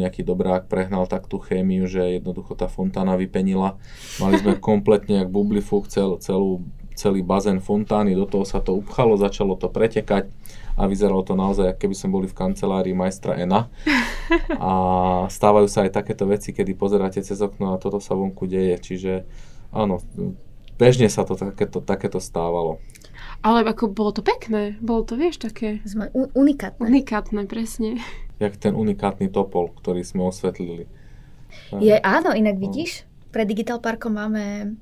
nejaký 0.00 0.24
dobrák 0.24 0.72
prehnal 0.72 1.04
tak 1.04 1.28
tú 1.28 1.36
chémiu, 1.36 1.84
že 1.84 2.16
jednoducho 2.16 2.56
tá 2.56 2.64
fontána 2.64 3.12
vypenila. 3.20 3.76
Mali 4.16 4.40
sme 4.40 4.56
kompletne 4.72 5.24
jak 5.24 5.28
bublifúk 5.28 5.88
cel, 5.92 6.16
celú, 6.24 6.64
celý 6.96 7.20
bazén 7.20 7.60
fontány, 7.60 8.16
do 8.16 8.24
toho 8.24 8.48
sa 8.48 8.64
to 8.64 8.72
upchalo, 8.72 9.20
začalo 9.20 9.60
to 9.60 9.68
pretekať 9.68 10.32
a 10.74 10.88
vyzeralo 10.90 11.22
to 11.22 11.36
naozaj, 11.38 11.70
ako 11.70 11.80
keby 11.86 11.94
sme 11.94 12.10
boli 12.10 12.26
v 12.26 12.34
kancelárii 12.34 12.96
majstra 12.96 13.38
Ena. 13.38 13.70
A 14.58 14.72
stávajú 15.28 15.68
sa 15.68 15.86
aj 15.86 16.00
takéto 16.00 16.24
veci, 16.26 16.50
kedy 16.50 16.74
pozeráte 16.74 17.20
cez 17.22 17.38
okno 17.38 17.76
a 17.76 17.80
toto 17.80 18.00
sa 18.00 18.16
vonku 18.16 18.48
deje, 18.48 18.80
čiže 18.80 19.12
áno, 19.70 20.00
bežne 20.80 21.06
sa 21.12 21.22
to 21.22 21.38
takéto, 21.38 21.78
takéto 21.84 22.18
stávalo. 22.18 22.82
Ale 23.44 23.60
ako 23.60 23.92
bolo 23.92 24.08
to 24.16 24.24
pekné, 24.24 24.80
bolo 24.80 25.04
to, 25.04 25.20
vieš, 25.20 25.36
také... 25.36 25.84
Sme 25.84 26.08
unikátne. 26.16 26.80
Unikátne, 26.80 27.44
presne. 27.44 28.00
Jak 28.40 28.56
ten 28.56 28.72
unikátny 28.72 29.28
topol, 29.28 29.68
ktorý 29.68 30.00
sme 30.00 30.24
osvetlili. 30.24 30.88
Je, 31.84 31.92
áno, 32.00 32.32
inak 32.32 32.56
vidíš, 32.56 33.04
pre 33.28 33.44
Digital 33.44 33.84
Parkom 33.84 34.16
máme 34.16 34.74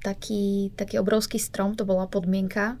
taký, 0.00 0.72
taký 0.72 0.96
obrovský 0.96 1.36
strom, 1.36 1.76
to 1.76 1.84
bola 1.84 2.08
podmienka 2.08 2.80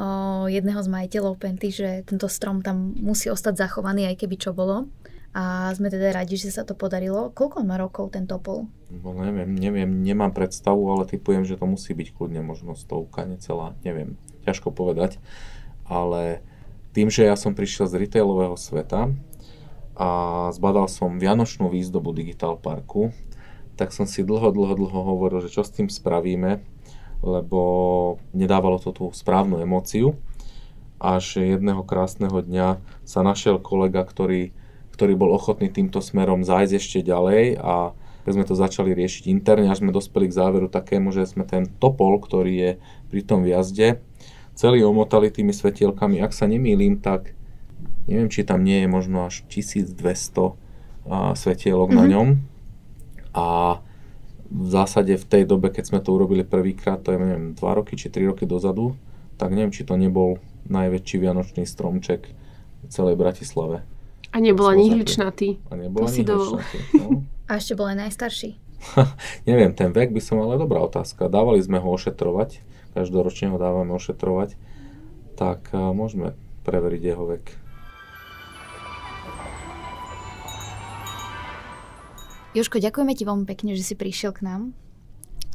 o, 0.00 0.48
jedného 0.48 0.80
z 0.80 0.88
majiteľov 0.88 1.36
Penty, 1.36 1.68
že 1.68 2.00
tento 2.08 2.26
strom 2.32 2.64
tam 2.64 2.96
musí 2.96 3.28
ostať 3.28 3.68
zachovaný, 3.68 4.08
aj 4.08 4.16
keby 4.16 4.36
čo 4.40 4.56
bolo. 4.56 4.88
A 5.34 5.74
sme 5.74 5.90
teda 5.90 6.14
radi, 6.14 6.38
že 6.38 6.54
sa 6.54 6.62
to 6.62 6.78
podarilo. 6.78 7.34
Koľko 7.34 7.66
má 7.66 7.74
rokov 7.74 8.14
ten 8.14 8.22
topol? 8.24 8.70
No 8.88 9.10
neviem, 9.18 9.50
neviem, 9.50 9.90
nemám 9.90 10.30
predstavu, 10.30 10.86
ale 10.94 11.10
typujem, 11.10 11.42
že 11.42 11.58
to 11.58 11.66
musí 11.66 11.90
byť 11.90 12.14
kľudne 12.14 12.38
možno 12.46 12.78
stovka, 12.78 13.26
necelá, 13.26 13.74
neviem, 13.82 14.14
ťažko 14.44 14.70
povedať. 14.70 15.18
Ale 15.88 16.44
tým, 16.92 17.08
že 17.10 17.26
ja 17.26 17.34
som 17.34 17.56
prišiel 17.56 17.90
z 17.90 18.06
retailového 18.06 18.54
sveta 18.54 19.10
a 19.98 20.08
zbadal 20.54 20.86
som 20.86 21.18
vianočnú 21.18 21.72
výzdobu 21.72 22.14
Digital 22.14 22.54
Parku, 22.60 23.10
tak 23.74 23.90
som 23.90 24.06
si 24.06 24.22
dlho, 24.22 24.54
dlho, 24.54 24.78
dlho 24.78 25.00
hovoril, 25.02 25.42
že 25.42 25.50
čo 25.50 25.66
s 25.66 25.74
tým 25.74 25.90
spravíme, 25.90 26.62
lebo 27.26 27.60
nedávalo 28.30 28.78
to 28.78 28.94
tú 28.94 29.04
správnu 29.10 29.58
emóciu. 29.58 30.14
až 31.04 31.42
jedného 31.42 31.84
krásneho 31.84 32.40
dňa 32.40 32.80
sa 33.04 33.20
našiel 33.20 33.60
kolega, 33.60 34.00
ktorý, 34.06 34.56
ktorý 34.96 35.12
bol 35.18 35.36
ochotný 35.36 35.68
týmto 35.68 36.00
smerom 36.00 36.46
zájsť 36.46 36.74
ešte 36.80 36.98
ďalej 37.04 37.60
a 37.60 37.92
keď 38.24 38.32
sme 38.32 38.48
to 38.48 38.56
začali 38.56 38.90
riešiť 38.96 39.28
interne, 39.28 39.68
až 39.68 39.84
sme 39.84 39.92
dospeli 39.92 40.32
k 40.32 40.36
záveru 40.40 40.72
takému, 40.72 41.12
že 41.12 41.28
sme 41.28 41.44
ten 41.44 41.68
topol, 41.68 42.16
ktorý 42.16 42.52
je 42.56 42.70
pri 43.12 43.20
tom 43.20 43.44
viazde, 43.44 44.00
celý 44.54 44.86
omotali 44.86 45.30
tými 45.30 45.50
svetielkami. 45.50 46.22
Ak 46.22 46.32
sa 46.32 46.46
nemýlim, 46.46 47.02
tak 47.02 47.34
neviem, 48.06 48.30
či 48.30 48.46
tam 48.46 48.62
nie 48.62 48.82
je 48.84 48.88
možno 48.88 49.28
až 49.28 49.42
1200 49.50 49.98
svetielok 51.36 51.88
mm-hmm. 51.92 52.00
na 52.00 52.04
mhm. 52.04 52.10
ňom. 52.14 52.28
A 53.34 53.46
v 54.54 54.66
zásade 54.70 55.18
v 55.18 55.26
tej 55.26 55.42
dobe, 55.50 55.74
keď 55.74 55.84
sme 55.90 56.00
to 56.00 56.14
urobili 56.14 56.46
prvýkrát, 56.46 57.02
to 57.02 57.10
je 57.10 57.18
neviem, 57.18 57.58
2 57.58 57.58
roky 57.58 57.98
či 57.98 58.06
3 58.06 58.30
roky 58.30 58.46
dozadu, 58.46 58.94
tak 59.34 59.50
neviem, 59.50 59.74
či 59.74 59.82
to 59.82 59.98
nebol 59.98 60.38
najväčší 60.70 61.16
vianočný 61.18 61.66
stromček 61.66 62.30
v 62.30 62.88
celej 62.88 63.18
Bratislave. 63.18 63.82
A 64.30 64.36
nebol 64.38 64.66
ani 64.70 64.90
ihličnatý. 64.90 65.58
A 65.70 65.74
nebol 65.74 66.06
ani 66.06 66.22
ihličnatý. 66.22 66.78
No. 67.02 67.26
A 67.50 67.60
ešte 67.60 67.76
bol 67.76 67.92
aj 67.92 68.08
najstarší. 68.08 68.56
neviem, 69.48 69.74
ten 69.76 69.92
vek 69.92 70.14
by 70.14 70.22
som 70.22 70.40
ale 70.40 70.56
dobrá 70.56 70.80
otázka. 70.80 71.28
Dávali 71.28 71.60
sme 71.60 71.76
ho 71.76 71.88
ošetrovať, 71.92 72.64
každoročne 72.94 73.50
ho 73.50 73.58
dávame 73.58 73.90
ošetrovať, 73.92 74.54
tak 75.34 75.74
môžeme 75.74 76.38
preveriť 76.62 77.02
jeho 77.02 77.26
vek. 77.26 77.44
Joško, 82.54 82.78
ďakujeme 82.78 83.18
ti 83.18 83.26
veľmi 83.26 83.50
pekne, 83.50 83.74
že 83.74 83.82
si 83.82 83.98
prišiel 83.98 84.30
k 84.30 84.46
nám 84.46 84.62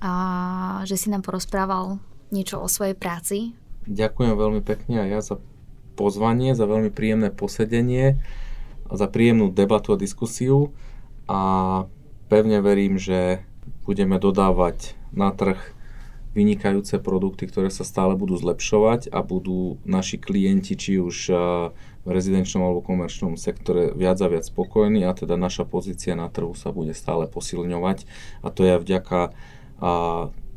a 0.04 0.84
že 0.84 1.00
si 1.00 1.08
nám 1.08 1.24
porozprával 1.24 2.04
niečo 2.28 2.60
o 2.60 2.68
svojej 2.68 2.92
práci. 2.92 3.56
Ďakujem 3.88 4.36
veľmi 4.36 4.62
pekne 4.68 5.08
aj 5.08 5.10
ja 5.10 5.20
za 5.24 5.36
pozvanie, 5.96 6.60
za 6.60 6.68
veľmi 6.68 6.92
príjemné 6.92 7.32
posedenie, 7.32 8.20
za 8.92 9.08
príjemnú 9.08 9.48
debatu 9.48 9.96
a 9.96 9.98
diskusiu 9.98 10.76
a 11.32 11.40
pevne 12.28 12.60
verím, 12.60 13.00
že 13.00 13.48
budeme 13.88 14.20
dodávať 14.20 15.00
na 15.16 15.32
trh 15.32 15.58
vynikajúce 16.38 17.02
produkty, 17.02 17.50
ktoré 17.50 17.74
sa 17.74 17.82
stále 17.82 18.14
budú 18.14 18.38
zlepšovať 18.38 19.10
a 19.10 19.26
budú 19.26 19.82
naši 19.82 20.22
klienti, 20.22 20.78
či 20.78 21.02
už 21.02 21.18
v 22.06 22.08
rezidenčnom 22.08 22.64
alebo 22.64 22.86
komerčnom 22.86 23.36
sektore 23.36 23.92
viac 23.98 24.22
a 24.22 24.28
viac 24.30 24.46
spokojní 24.46 25.04
a 25.04 25.12
teda 25.18 25.36
naša 25.36 25.66
pozícia 25.66 26.14
na 26.14 26.30
trhu 26.30 26.54
sa 26.54 26.70
bude 26.70 26.94
stále 26.94 27.26
posilňovať 27.26 28.06
a 28.46 28.48
to 28.54 28.62
je 28.64 28.76
vďaka 28.78 29.34
a 29.80 29.92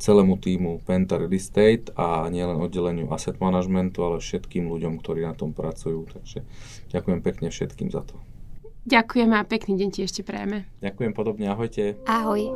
celému 0.03 0.35
týmu 0.35 0.83
Penta 0.83 1.15
Real 1.15 1.31
Estate 1.31 1.95
a 1.95 2.27
nielen 2.27 2.59
oddeleniu 2.59 3.07
asset 3.15 3.39
managementu, 3.39 4.03
ale 4.03 4.19
všetkým 4.19 4.67
ľuďom, 4.67 4.99
ktorí 4.99 5.23
na 5.23 5.31
tom 5.31 5.55
pracujú. 5.55 6.11
Takže 6.11 6.43
ďakujem 6.91 7.23
pekne 7.23 7.55
všetkým 7.55 7.95
za 7.95 8.03
to. 8.03 8.19
Ďakujeme 8.83 9.39
a 9.39 9.47
pekný 9.47 9.79
deň 9.79 9.89
ti 9.95 10.03
ešte 10.03 10.27
prejme. 10.27 10.67
Ďakujem 10.83 11.15
podobne, 11.15 11.55
ahojte. 11.55 12.03
Ahoj. 12.11 12.51